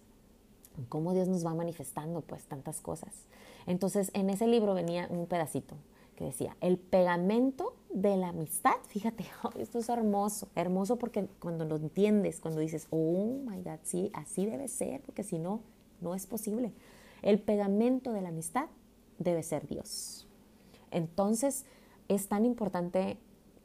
cómo 0.88 1.12
Dios 1.12 1.28
nos 1.28 1.44
va 1.44 1.54
manifestando, 1.54 2.22
pues, 2.22 2.46
tantas 2.46 2.80
cosas. 2.80 3.26
Entonces, 3.66 4.10
en 4.14 4.30
ese 4.30 4.46
libro 4.46 4.74
venía 4.74 5.06
un 5.10 5.26
pedacito 5.26 5.76
que 6.16 6.24
decía, 6.24 6.56
el 6.60 6.78
pegamento 6.78 7.74
de 7.92 8.16
la 8.16 8.28
amistad, 8.28 8.76
fíjate, 8.88 9.24
esto 9.58 9.78
es 9.78 9.88
hermoso, 9.88 10.48
hermoso 10.54 10.96
porque 10.96 11.26
cuando 11.38 11.64
lo 11.64 11.76
entiendes, 11.76 12.40
cuando 12.40 12.60
dices, 12.60 12.86
oh 12.90 13.38
my 13.44 13.62
God, 13.62 13.80
sí, 13.82 14.10
así 14.14 14.46
debe 14.46 14.68
ser, 14.68 15.00
porque 15.02 15.22
si 15.22 15.38
no, 15.38 15.60
no 16.00 16.14
es 16.14 16.26
posible. 16.26 16.72
El 17.20 17.40
pegamento 17.40 18.12
de 18.12 18.22
la 18.22 18.30
amistad 18.30 18.66
debe 19.18 19.42
ser 19.42 19.66
Dios. 19.66 20.26
Entonces, 20.90 21.64
es 22.08 22.28
tan 22.28 22.44
importante 22.44 23.18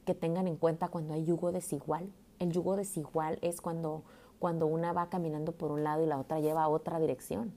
que 0.05 0.13
tengan 0.13 0.47
en 0.47 0.57
cuenta 0.57 0.89
cuando 0.89 1.13
hay 1.13 1.25
yugo 1.25 1.51
desigual. 1.51 2.11
El 2.39 2.51
yugo 2.51 2.75
desigual 2.75 3.39
es 3.41 3.61
cuando, 3.61 4.03
cuando 4.39 4.67
una 4.67 4.93
va 4.93 5.09
caminando 5.09 5.53
por 5.53 5.71
un 5.71 5.83
lado 5.83 6.03
y 6.03 6.07
la 6.07 6.19
otra 6.19 6.39
lleva 6.39 6.63
a 6.63 6.69
otra 6.69 6.99
dirección. 6.99 7.53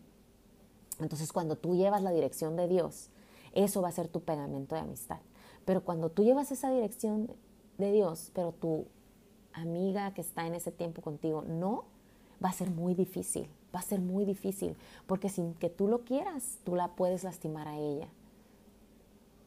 Entonces, 0.98 1.32
cuando 1.32 1.56
tú 1.56 1.76
llevas 1.76 2.02
la 2.02 2.10
dirección 2.10 2.56
de 2.56 2.66
Dios, 2.66 3.10
eso 3.52 3.82
va 3.82 3.88
a 3.88 3.92
ser 3.92 4.08
tu 4.08 4.22
pegamento 4.22 4.74
de 4.74 4.82
amistad. 4.82 5.20
Pero 5.64 5.84
cuando 5.84 6.10
tú 6.10 6.24
llevas 6.24 6.52
esa 6.52 6.70
dirección 6.70 7.30
de 7.78 7.92
Dios, 7.92 8.30
pero 8.34 8.52
tu 8.52 8.86
amiga 9.52 10.12
que 10.14 10.20
está 10.20 10.46
en 10.46 10.54
ese 10.54 10.72
tiempo 10.72 11.02
contigo 11.02 11.42
no, 11.42 11.84
va 12.42 12.48
a 12.48 12.52
ser 12.52 12.70
muy 12.70 12.94
difícil, 12.94 13.48
va 13.74 13.80
a 13.80 13.82
ser 13.82 14.00
muy 14.00 14.24
difícil, 14.24 14.76
porque 15.06 15.28
sin 15.28 15.54
que 15.54 15.70
tú 15.70 15.88
lo 15.88 16.04
quieras, 16.04 16.58
tú 16.64 16.74
la 16.74 16.88
puedes 16.88 17.24
lastimar 17.24 17.68
a 17.68 17.78
ella. 17.78 18.08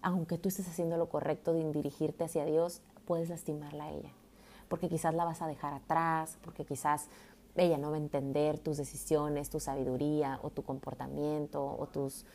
Aunque 0.01 0.37
tú 0.37 0.49
estés 0.49 0.67
haciendo 0.67 0.97
lo 0.97 1.09
correcto 1.09 1.53
de 1.53 1.71
dirigirte 1.71 2.25
hacia 2.25 2.45
Dios, 2.45 2.81
puedes 3.05 3.29
lastimarla 3.29 3.85
a 3.85 3.91
ella, 3.91 4.11
porque 4.67 4.89
quizás 4.89 5.13
la 5.13 5.25
vas 5.25 5.41
a 5.41 5.47
dejar 5.47 5.73
atrás, 5.73 6.37
porque 6.43 6.65
quizás 6.65 7.07
ella 7.55 7.77
no 7.77 7.91
va 7.91 7.97
a 7.97 7.99
entender 7.99 8.59
tus 8.59 8.77
decisiones, 8.77 9.49
tu 9.49 9.59
sabiduría 9.59 10.39
o 10.41 10.49
tu 10.49 10.63
comportamiento 10.63 11.63
o 11.63 11.87
tus 11.87 12.25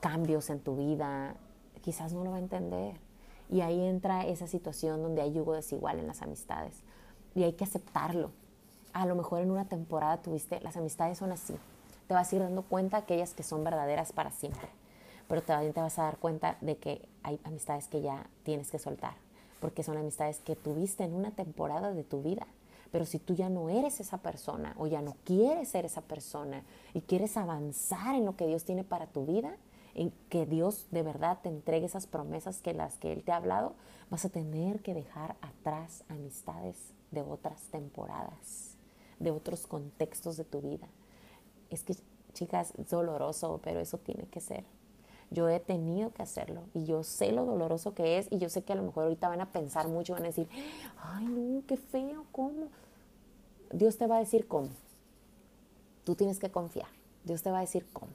cambios 0.00 0.50
en 0.50 0.60
tu 0.60 0.76
vida, 0.76 1.34
quizás 1.82 2.12
no 2.12 2.24
lo 2.24 2.30
va 2.30 2.36
a 2.36 2.40
entender. 2.40 2.96
Y 3.50 3.60
ahí 3.60 3.84
entra 3.84 4.24
esa 4.24 4.46
situación 4.46 5.02
donde 5.02 5.20
hay 5.20 5.32
yugo 5.32 5.52
desigual 5.52 5.98
en 5.98 6.06
las 6.06 6.22
amistades. 6.22 6.82
Y 7.34 7.42
hay 7.42 7.52
que 7.52 7.64
aceptarlo. 7.64 8.30
A 8.94 9.04
lo 9.04 9.14
mejor 9.14 9.42
en 9.42 9.50
una 9.50 9.66
temporada 9.66 10.22
tuviste, 10.22 10.60
las 10.60 10.76
amistades 10.76 11.18
son 11.18 11.32
así. 11.32 11.54
Te 12.08 12.14
vas 12.14 12.32
a 12.32 12.36
ir 12.36 12.42
dando 12.42 12.62
cuenta 12.62 12.98
de 12.98 13.02
aquellas 13.02 13.34
que 13.34 13.42
son 13.42 13.62
verdaderas 13.64 14.12
para 14.12 14.30
siempre. 14.30 14.68
Pero 15.28 15.42
también 15.42 15.72
te 15.72 15.80
vas 15.80 15.98
a 15.98 16.04
dar 16.04 16.16
cuenta 16.18 16.56
de 16.60 16.76
que 16.76 17.06
hay 17.22 17.38
amistades 17.44 17.88
que 17.88 18.00
ya 18.00 18.26
tienes 18.42 18.70
que 18.70 18.78
soltar. 18.78 19.14
Porque 19.60 19.82
son 19.82 19.96
amistades 19.96 20.40
que 20.40 20.56
tuviste 20.56 21.04
en 21.04 21.14
una 21.14 21.30
temporada 21.30 21.92
de 21.92 22.04
tu 22.04 22.22
vida. 22.22 22.46
Pero 22.90 23.06
si 23.06 23.18
tú 23.18 23.34
ya 23.34 23.48
no 23.48 23.70
eres 23.70 24.00
esa 24.00 24.18
persona 24.18 24.74
o 24.78 24.86
ya 24.86 25.00
no 25.00 25.16
quieres 25.24 25.68
ser 25.68 25.86
esa 25.86 26.02
persona 26.02 26.62
y 26.92 27.00
quieres 27.00 27.36
avanzar 27.36 28.14
en 28.14 28.26
lo 28.26 28.36
que 28.36 28.46
Dios 28.46 28.64
tiene 28.64 28.84
para 28.84 29.06
tu 29.06 29.24
vida, 29.24 29.56
en 29.94 30.12
que 30.28 30.46
Dios 30.46 30.86
de 30.90 31.02
verdad 31.02 31.38
te 31.42 31.48
entregue 31.48 31.86
esas 31.86 32.06
promesas 32.06 32.60
que 32.60 32.74
las 32.74 32.98
que 32.98 33.12
Él 33.12 33.22
te 33.22 33.32
ha 33.32 33.36
hablado, 33.36 33.74
vas 34.10 34.24
a 34.24 34.30
tener 34.30 34.82
que 34.82 34.94
dejar 34.94 35.36
atrás 35.40 36.04
amistades 36.08 36.76
de 37.10 37.22
otras 37.22 37.62
temporadas, 37.70 38.76
de 39.18 39.30
otros 39.30 39.66
contextos 39.66 40.36
de 40.36 40.44
tu 40.44 40.60
vida. 40.60 40.88
Es 41.70 41.82
que, 41.82 41.94
chicas, 42.32 42.72
es 42.78 42.90
doloroso, 42.90 43.60
pero 43.62 43.80
eso 43.80 43.98
tiene 43.98 44.26
que 44.26 44.40
ser. 44.40 44.64
Yo 45.30 45.48
he 45.48 45.60
tenido 45.60 46.12
que 46.12 46.22
hacerlo 46.22 46.62
y 46.74 46.84
yo 46.84 47.04
sé 47.04 47.32
lo 47.32 47.46
doloroso 47.46 47.94
que 47.94 48.18
es 48.18 48.28
y 48.30 48.38
yo 48.38 48.50
sé 48.50 48.64
que 48.64 48.74
a 48.74 48.76
lo 48.76 48.82
mejor 48.82 49.04
ahorita 49.04 49.28
van 49.28 49.40
a 49.40 49.50
pensar 49.50 49.88
mucho, 49.88 50.12
van 50.12 50.24
a 50.24 50.26
decir, 50.26 50.46
ay 51.02 51.24
no, 51.24 51.62
qué 51.66 51.78
feo, 51.78 52.26
¿cómo? 52.32 52.68
Dios 53.72 53.96
te 53.96 54.06
va 54.06 54.16
a 54.16 54.20
decir 54.20 54.46
cómo. 54.46 54.68
Tú 56.04 56.14
tienes 56.14 56.38
que 56.38 56.50
confiar. 56.50 56.88
Dios 57.24 57.42
te 57.42 57.50
va 57.50 57.58
a 57.58 57.60
decir 57.62 57.86
cómo. 57.92 58.12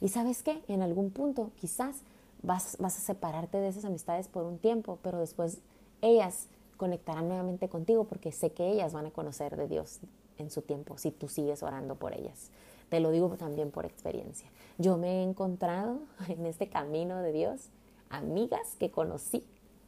Y 0.00 0.08
sabes 0.08 0.42
qué, 0.42 0.62
en 0.68 0.82
algún 0.82 1.10
punto 1.10 1.50
quizás 1.56 1.96
vas, 2.42 2.76
vas 2.78 2.96
a 2.96 3.00
separarte 3.00 3.58
de 3.58 3.68
esas 3.68 3.84
amistades 3.84 4.28
por 4.28 4.44
un 4.44 4.58
tiempo, 4.58 4.98
pero 5.02 5.18
después 5.18 5.58
ellas 6.02 6.46
conectarán 6.76 7.28
nuevamente 7.28 7.68
contigo 7.68 8.04
porque 8.04 8.32
sé 8.32 8.52
que 8.52 8.70
ellas 8.70 8.92
van 8.92 9.06
a 9.06 9.10
conocer 9.10 9.56
de 9.56 9.68
Dios 9.68 9.98
en 10.38 10.50
su 10.50 10.62
tiempo 10.62 10.96
si 10.98 11.10
tú 11.10 11.28
sigues 11.28 11.62
orando 11.62 11.96
por 11.96 12.14
ellas. 12.14 12.50
Te 12.88 13.00
lo 13.00 13.10
digo 13.10 13.28
también 13.36 13.70
por 13.70 13.84
experiencia. 13.84 14.48
Yo 14.78 14.96
me 14.96 15.20
he 15.20 15.22
encontrado 15.22 15.98
en 16.28 16.46
este 16.46 16.68
camino 16.68 17.18
de 17.20 17.32
Dios 17.32 17.68
amigas 18.08 18.76
que 18.78 18.90
conocí 18.90 19.44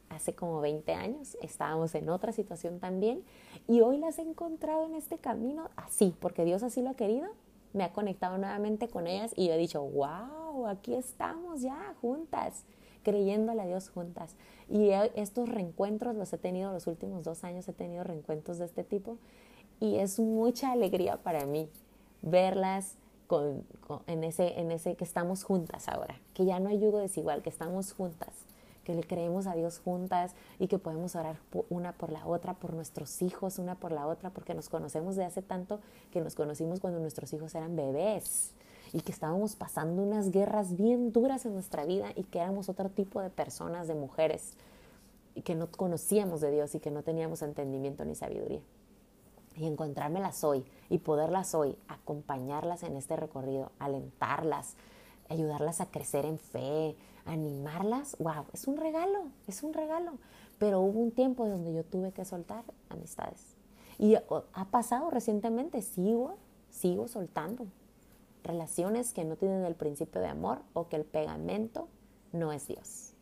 hace 0.09 0.35
como 0.35 0.59
20 0.59 0.93
años, 0.93 1.37
estábamos 1.41 1.95
en 1.95 2.09
otra 2.09 2.33
situación 2.33 2.79
también 2.79 3.23
y 3.67 3.79
hoy 3.79 3.97
las 3.97 4.19
he 4.19 4.23
encontrado 4.23 4.85
en 4.85 4.93
este 4.93 5.17
camino 5.17 5.69
así, 5.77 6.13
porque 6.19 6.43
Dios 6.43 6.63
así 6.63 6.81
lo 6.81 6.89
ha 6.89 6.95
querido 6.95 7.29
me 7.73 7.83
ha 7.83 7.93
conectado 7.93 8.37
nuevamente 8.37 8.87
con 8.87 9.07
ellas 9.07 9.33
y 9.35 9.47
yo 9.47 9.53
he 9.53 9.57
dicho, 9.57 9.81
wow, 9.81 10.67
aquí 10.67 10.93
estamos 10.93 11.61
ya 11.61 11.95
juntas, 12.01 12.65
creyéndole 13.03 13.61
a 13.61 13.65
Dios 13.65 13.89
juntas. 13.89 14.35
Y 14.69 14.89
estos 15.15 15.49
reencuentros 15.49 16.15
los 16.15 16.31
he 16.33 16.37
tenido 16.37 16.71
los 16.71 16.87
últimos 16.87 17.23
dos 17.23 17.43
años, 17.43 17.67
he 17.67 17.73
tenido 17.73 18.03
reencuentros 18.03 18.57
de 18.57 18.65
este 18.65 18.83
tipo 18.83 19.17
y 19.79 19.97
es 19.97 20.19
mucha 20.19 20.71
alegría 20.71 21.17
para 21.17 21.45
mí 21.45 21.69
verlas 22.21 22.97
en, 24.07 24.23
ese, 24.23 24.59
en 24.59 24.71
ese 24.71 24.95
que 24.95 25.03
estamos 25.03 25.43
juntas 25.43 25.87
ahora, 25.87 26.19
que 26.33 26.45
ya 26.45 26.59
no 26.59 26.69
hay 26.69 26.79
yugo 26.79 26.99
desigual, 26.99 27.41
que 27.41 27.49
estamos 27.49 27.93
juntas 27.93 28.33
que 28.83 28.95
le 28.95 29.03
creemos 29.03 29.47
a 29.47 29.53
Dios 29.53 29.79
juntas 29.79 30.33
y 30.59 30.67
que 30.67 30.79
podemos 30.79 31.15
orar 31.15 31.37
una 31.69 31.93
por 31.93 32.11
la 32.11 32.25
otra, 32.25 32.53
por 32.55 32.73
nuestros 32.73 33.21
hijos, 33.21 33.59
una 33.59 33.75
por 33.75 33.91
la 33.91 34.07
otra, 34.07 34.31
porque 34.31 34.53
nos 34.53 34.69
conocemos 34.69 35.15
de 35.15 35.25
hace 35.25 35.41
tanto 35.41 35.79
que 36.11 36.21
nos 36.21 36.35
conocimos 36.35 36.79
cuando 36.79 36.99
nuestros 36.99 37.31
hijos 37.33 37.53
eran 37.55 37.75
bebés 37.75 38.51
y 38.93 39.01
que 39.01 39.11
estábamos 39.11 39.55
pasando 39.55 40.01
unas 40.01 40.31
guerras 40.31 40.75
bien 40.75 41.11
duras 41.11 41.45
en 41.45 41.53
nuestra 41.53 41.85
vida 41.85 42.07
y 42.15 42.23
que 42.23 42.39
éramos 42.39 42.69
otro 42.69 42.89
tipo 42.89 43.21
de 43.21 43.29
personas, 43.29 43.87
de 43.87 43.95
mujeres, 43.95 44.53
y 45.33 45.41
que 45.41 45.55
no 45.55 45.67
conocíamos 45.71 46.41
de 46.41 46.51
Dios 46.51 46.75
y 46.75 46.79
que 46.79 46.91
no 46.91 47.03
teníamos 47.03 47.41
entendimiento 47.41 48.03
ni 48.03 48.15
sabiduría. 48.15 48.61
Y 49.55 49.65
encontrármelas 49.65 50.43
hoy 50.43 50.65
y 50.89 50.97
poderlas 50.97 51.55
hoy, 51.55 51.77
acompañarlas 51.87 52.83
en 52.83 52.97
este 52.97 53.15
recorrido, 53.15 53.71
alentarlas, 53.79 54.75
ayudarlas 55.31 55.81
a 55.81 55.89
crecer 55.89 56.25
en 56.25 56.37
fe, 56.37 56.95
animarlas, 57.25 58.15
wow, 58.19 58.45
es 58.53 58.67
un 58.67 58.77
regalo, 58.77 59.29
es 59.47 59.63
un 59.63 59.73
regalo. 59.73 60.13
Pero 60.59 60.81
hubo 60.81 60.99
un 60.99 61.11
tiempo 61.11 61.47
donde 61.47 61.73
yo 61.73 61.83
tuve 61.83 62.11
que 62.11 62.25
soltar 62.25 62.63
amistades. 62.89 63.55
Y 63.97 64.15
ha 64.15 64.65
pasado 64.71 65.09
recientemente, 65.09 65.81
sigo, 65.81 66.35
sigo 66.69 67.07
soltando 67.07 67.67
relaciones 68.43 69.13
que 69.13 69.23
no 69.23 69.35
tienen 69.35 69.63
el 69.65 69.75
principio 69.75 70.21
de 70.21 70.27
amor 70.27 70.61
o 70.73 70.87
que 70.87 70.95
el 70.95 71.05
pegamento 71.05 71.87
no 72.31 72.51
es 72.51 72.67
Dios. 72.67 73.13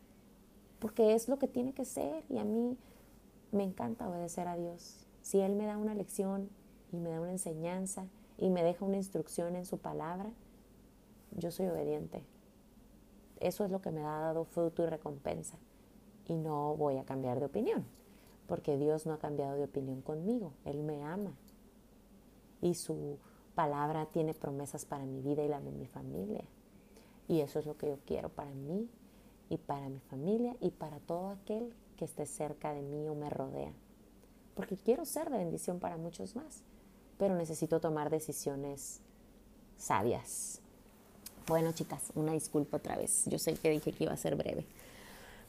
Porque 0.78 1.14
es 1.14 1.28
lo 1.28 1.38
que 1.38 1.48
tiene 1.48 1.74
que 1.74 1.84
ser 1.84 2.24
y 2.28 2.38
a 2.38 2.44
mí 2.44 2.78
me 3.52 3.64
encanta 3.64 4.08
obedecer 4.08 4.48
a 4.48 4.56
Dios. 4.56 5.06
Si 5.22 5.40
Él 5.40 5.54
me 5.54 5.66
da 5.66 5.76
una 5.76 5.94
lección 5.94 6.48
y 6.92 6.96
me 6.96 7.10
da 7.10 7.20
una 7.20 7.32
enseñanza 7.32 8.06
y 8.38 8.48
me 8.48 8.62
deja 8.62 8.84
una 8.84 8.96
instrucción 8.96 9.56
en 9.56 9.66
su 9.66 9.78
palabra, 9.78 10.30
yo 11.36 11.50
soy 11.50 11.66
obediente. 11.66 12.24
Eso 13.38 13.64
es 13.64 13.70
lo 13.70 13.80
que 13.80 13.90
me 13.90 14.02
ha 14.02 14.18
dado 14.18 14.44
fruto 14.44 14.82
y 14.82 14.86
recompensa. 14.86 15.58
Y 16.26 16.34
no 16.34 16.76
voy 16.76 16.98
a 16.98 17.04
cambiar 17.04 17.40
de 17.40 17.46
opinión, 17.46 17.84
porque 18.46 18.76
Dios 18.76 19.06
no 19.06 19.14
ha 19.14 19.18
cambiado 19.18 19.56
de 19.56 19.64
opinión 19.64 20.02
conmigo. 20.02 20.52
Él 20.64 20.82
me 20.82 21.02
ama. 21.02 21.32
Y 22.60 22.74
su 22.74 23.18
palabra 23.54 24.06
tiene 24.06 24.34
promesas 24.34 24.84
para 24.84 25.06
mi 25.06 25.22
vida 25.22 25.42
y 25.42 25.48
la 25.48 25.60
de 25.60 25.72
mi 25.72 25.86
familia. 25.86 26.44
Y 27.28 27.40
eso 27.40 27.58
es 27.58 27.66
lo 27.66 27.76
que 27.76 27.88
yo 27.88 27.98
quiero 28.06 28.28
para 28.28 28.52
mí 28.52 28.88
y 29.48 29.56
para 29.56 29.88
mi 29.88 30.00
familia 30.00 30.56
y 30.60 30.70
para 30.70 31.00
todo 31.00 31.28
aquel 31.28 31.74
que 31.96 32.04
esté 32.04 32.26
cerca 32.26 32.72
de 32.72 32.82
mí 32.82 33.08
o 33.08 33.14
me 33.14 33.30
rodea. 33.30 33.72
Porque 34.54 34.76
quiero 34.76 35.04
ser 35.04 35.30
de 35.30 35.38
bendición 35.38 35.80
para 35.80 35.96
muchos 35.96 36.36
más, 36.36 36.62
pero 37.18 37.36
necesito 37.36 37.80
tomar 37.80 38.10
decisiones 38.10 39.00
sabias, 39.76 40.59
bueno, 41.46 41.72
chicas, 41.72 42.12
una 42.14 42.32
disculpa 42.32 42.78
otra 42.78 42.96
vez. 42.96 43.24
Yo 43.26 43.38
sé 43.38 43.54
que 43.54 43.70
dije 43.70 43.92
que 43.92 44.04
iba 44.04 44.12
a 44.12 44.16
ser 44.16 44.36
breve. 44.36 44.64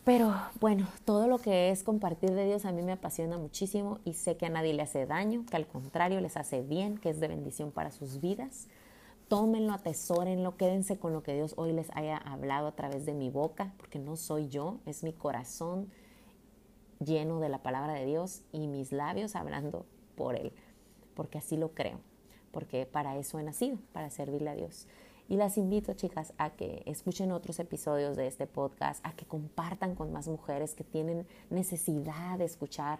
Pero 0.03 0.33
bueno, 0.59 0.87
todo 1.05 1.27
lo 1.27 1.37
que 1.37 1.69
es 1.69 1.83
compartir 1.83 2.31
de 2.31 2.45
Dios 2.45 2.65
a 2.65 2.71
mí 2.71 2.81
me 2.81 2.93
apasiona 2.93 3.37
muchísimo 3.37 3.99
y 4.03 4.13
sé 4.13 4.35
que 4.35 4.47
a 4.47 4.49
nadie 4.49 4.73
le 4.73 4.81
hace 4.81 5.05
daño, 5.05 5.45
que 5.49 5.57
al 5.57 5.67
contrario 5.67 6.19
les 6.21 6.37
hace 6.37 6.61
bien, 6.61 6.97
que 6.97 7.11
es 7.11 7.19
de 7.19 7.27
bendición 7.27 7.71
para 7.71 7.91
sus 7.91 8.19
vidas. 8.19 8.67
Tómenlo, 9.27 9.73
atesórenlo, 9.73 10.57
quédense 10.57 10.97
con 10.97 11.13
lo 11.13 11.21
que 11.21 11.35
Dios 11.35 11.53
hoy 11.55 11.71
les 11.71 11.95
haya 11.95 12.17
hablado 12.17 12.67
a 12.67 12.75
través 12.75 13.05
de 13.05 13.13
mi 13.13 13.29
boca, 13.29 13.73
porque 13.77 13.99
no 13.99 14.17
soy 14.17 14.49
yo, 14.49 14.79
es 14.87 15.03
mi 15.03 15.13
corazón 15.13 15.91
lleno 16.99 17.39
de 17.39 17.49
la 17.49 17.59
palabra 17.59 17.93
de 17.93 18.05
Dios 18.05 18.41
y 18.51 18.67
mis 18.67 18.91
labios 18.91 19.35
hablando 19.35 19.85
por 20.15 20.35
Él, 20.35 20.51
porque 21.13 21.37
así 21.37 21.57
lo 21.57 21.73
creo, 21.73 21.99
porque 22.51 22.87
para 22.87 23.17
eso 23.17 23.39
he 23.39 23.43
nacido, 23.43 23.77
para 23.93 24.09
servirle 24.09 24.49
a 24.49 24.55
Dios. 24.55 24.87
Y 25.31 25.37
las 25.37 25.57
invito, 25.57 25.93
chicas, 25.93 26.33
a 26.37 26.49
que 26.49 26.83
escuchen 26.85 27.31
otros 27.31 27.57
episodios 27.61 28.17
de 28.17 28.27
este 28.27 28.47
podcast, 28.47 28.99
a 29.05 29.13
que 29.13 29.25
compartan 29.25 29.95
con 29.95 30.11
más 30.11 30.27
mujeres 30.27 30.75
que 30.75 30.83
tienen 30.83 31.25
necesidad 31.49 32.37
de 32.37 32.43
escuchar 32.43 32.99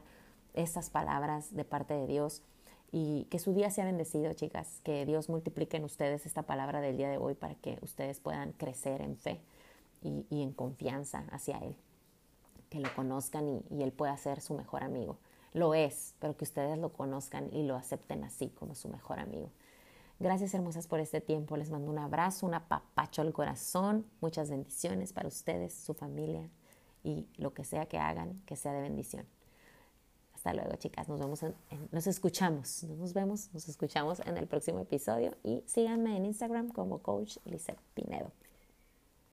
estas 0.54 0.90
palabras 0.90 1.54
de 1.54 1.66
parte 1.66 1.94
de 1.94 2.08
Dios 2.08 2.42
y 2.90 3.28
que 3.30 3.38
su 3.38 3.54
día 3.54 3.70
sea 3.70 3.84
bendecido, 3.84 4.32
chicas, 4.32 4.80
que 4.86 5.06
Dios 5.06 5.28
multiplique 5.28 5.76
en 5.76 5.84
ustedes 5.84 6.26
esta 6.26 6.44
palabra 6.44 6.80
del 6.80 6.96
día 6.96 7.10
de 7.10 7.18
hoy 7.18 7.34
para 7.34 7.56
que 7.56 7.78
ustedes 7.82 8.22
puedan 8.22 8.54
crecer 8.54 9.02
en 9.02 9.18
fe 9.18 9.42
y, 10.02 10.42
en 10.42 10.54
confianza 10.54 11.26
hacia 11.32 11.58
Él, 11.58 11.76
que 12.70 12.80
lo 12.80 12.96
conozcan 12.96 13.50
y, 13.50 13.66
y 13.72 13.84
Él 13.84 13.92
pueda 13.92 14.16
ser 14.16 14.40
su 14.40 14.54
mejor 14.54 14.86
amigo. 14.86 15.18
Lo 15.52 15.74
es, 15.74 16.16
pero 16.20 16.38
que 16.38 16.46
ustedes 16.46 16.78
lo 16.78 16.94
conozcan 16.94 17.50
y 17.52 17.64
lo 17.64 17.76
acepten 17.76 18.24
así 18.24 18.48
como 18.48 18.74
su 18.74 18.88
mejor 18.88 19.20
amigo. 19.20 19.50
Gracias 20.22 20.54
hermosas 20.54 20.86
por 20.86 21.00
este 21.00 21.20
tiempo. 21.20 21.58
Les 21.58 21.72
mando 21.72 21.90
un 21.90 21.98
abrazo, 21.98 22.46
un 22.46 22.54
apapacho 22.54 23.24
al 23.24 23.34
corazón. 23.34 24.06
Muchas 24.22 24.52
bendiciones 24.52 25.14
para 25.14 25.28
ustedes, 25.28 25.74
su 25.74 25.96
familia 25.96 26.48
y 27.04 27.26
lo 27.38 27.56
que 27.56 27.64
sea 27.64 27.88
que 27.88 27.98
hagan, 27.98 28.40
que 28.46 28.56
sea 28.56 28.72
de 28.72 28.82
bendición. 28.82 29.26
Hasta 30.36 30.54
luego, 30.54 30.76
chicas. 30.76 31.10
Nos 31.10 31.20
vemos, 31.20 31.44
nos 31.92 32.06
escuchamos. 32.06 32.84
nos 32.84 33.14
vemos, 33.14 33.50
nos 33.52 33.68
escuchamos 33.68 34.20
en 34.20 34.38
el 34.38 34.46
próximo 34.46 34.80
episodio 34.82 35.36
y 35.42 35.64
síganme 35.66 36.16
en 36.16 36.28
Instagram 36.28 36.70
como 36.70 37.00
Coach 37.00 37.38
Lizette 37.46 37.82
Pinedo. 37.96 38.32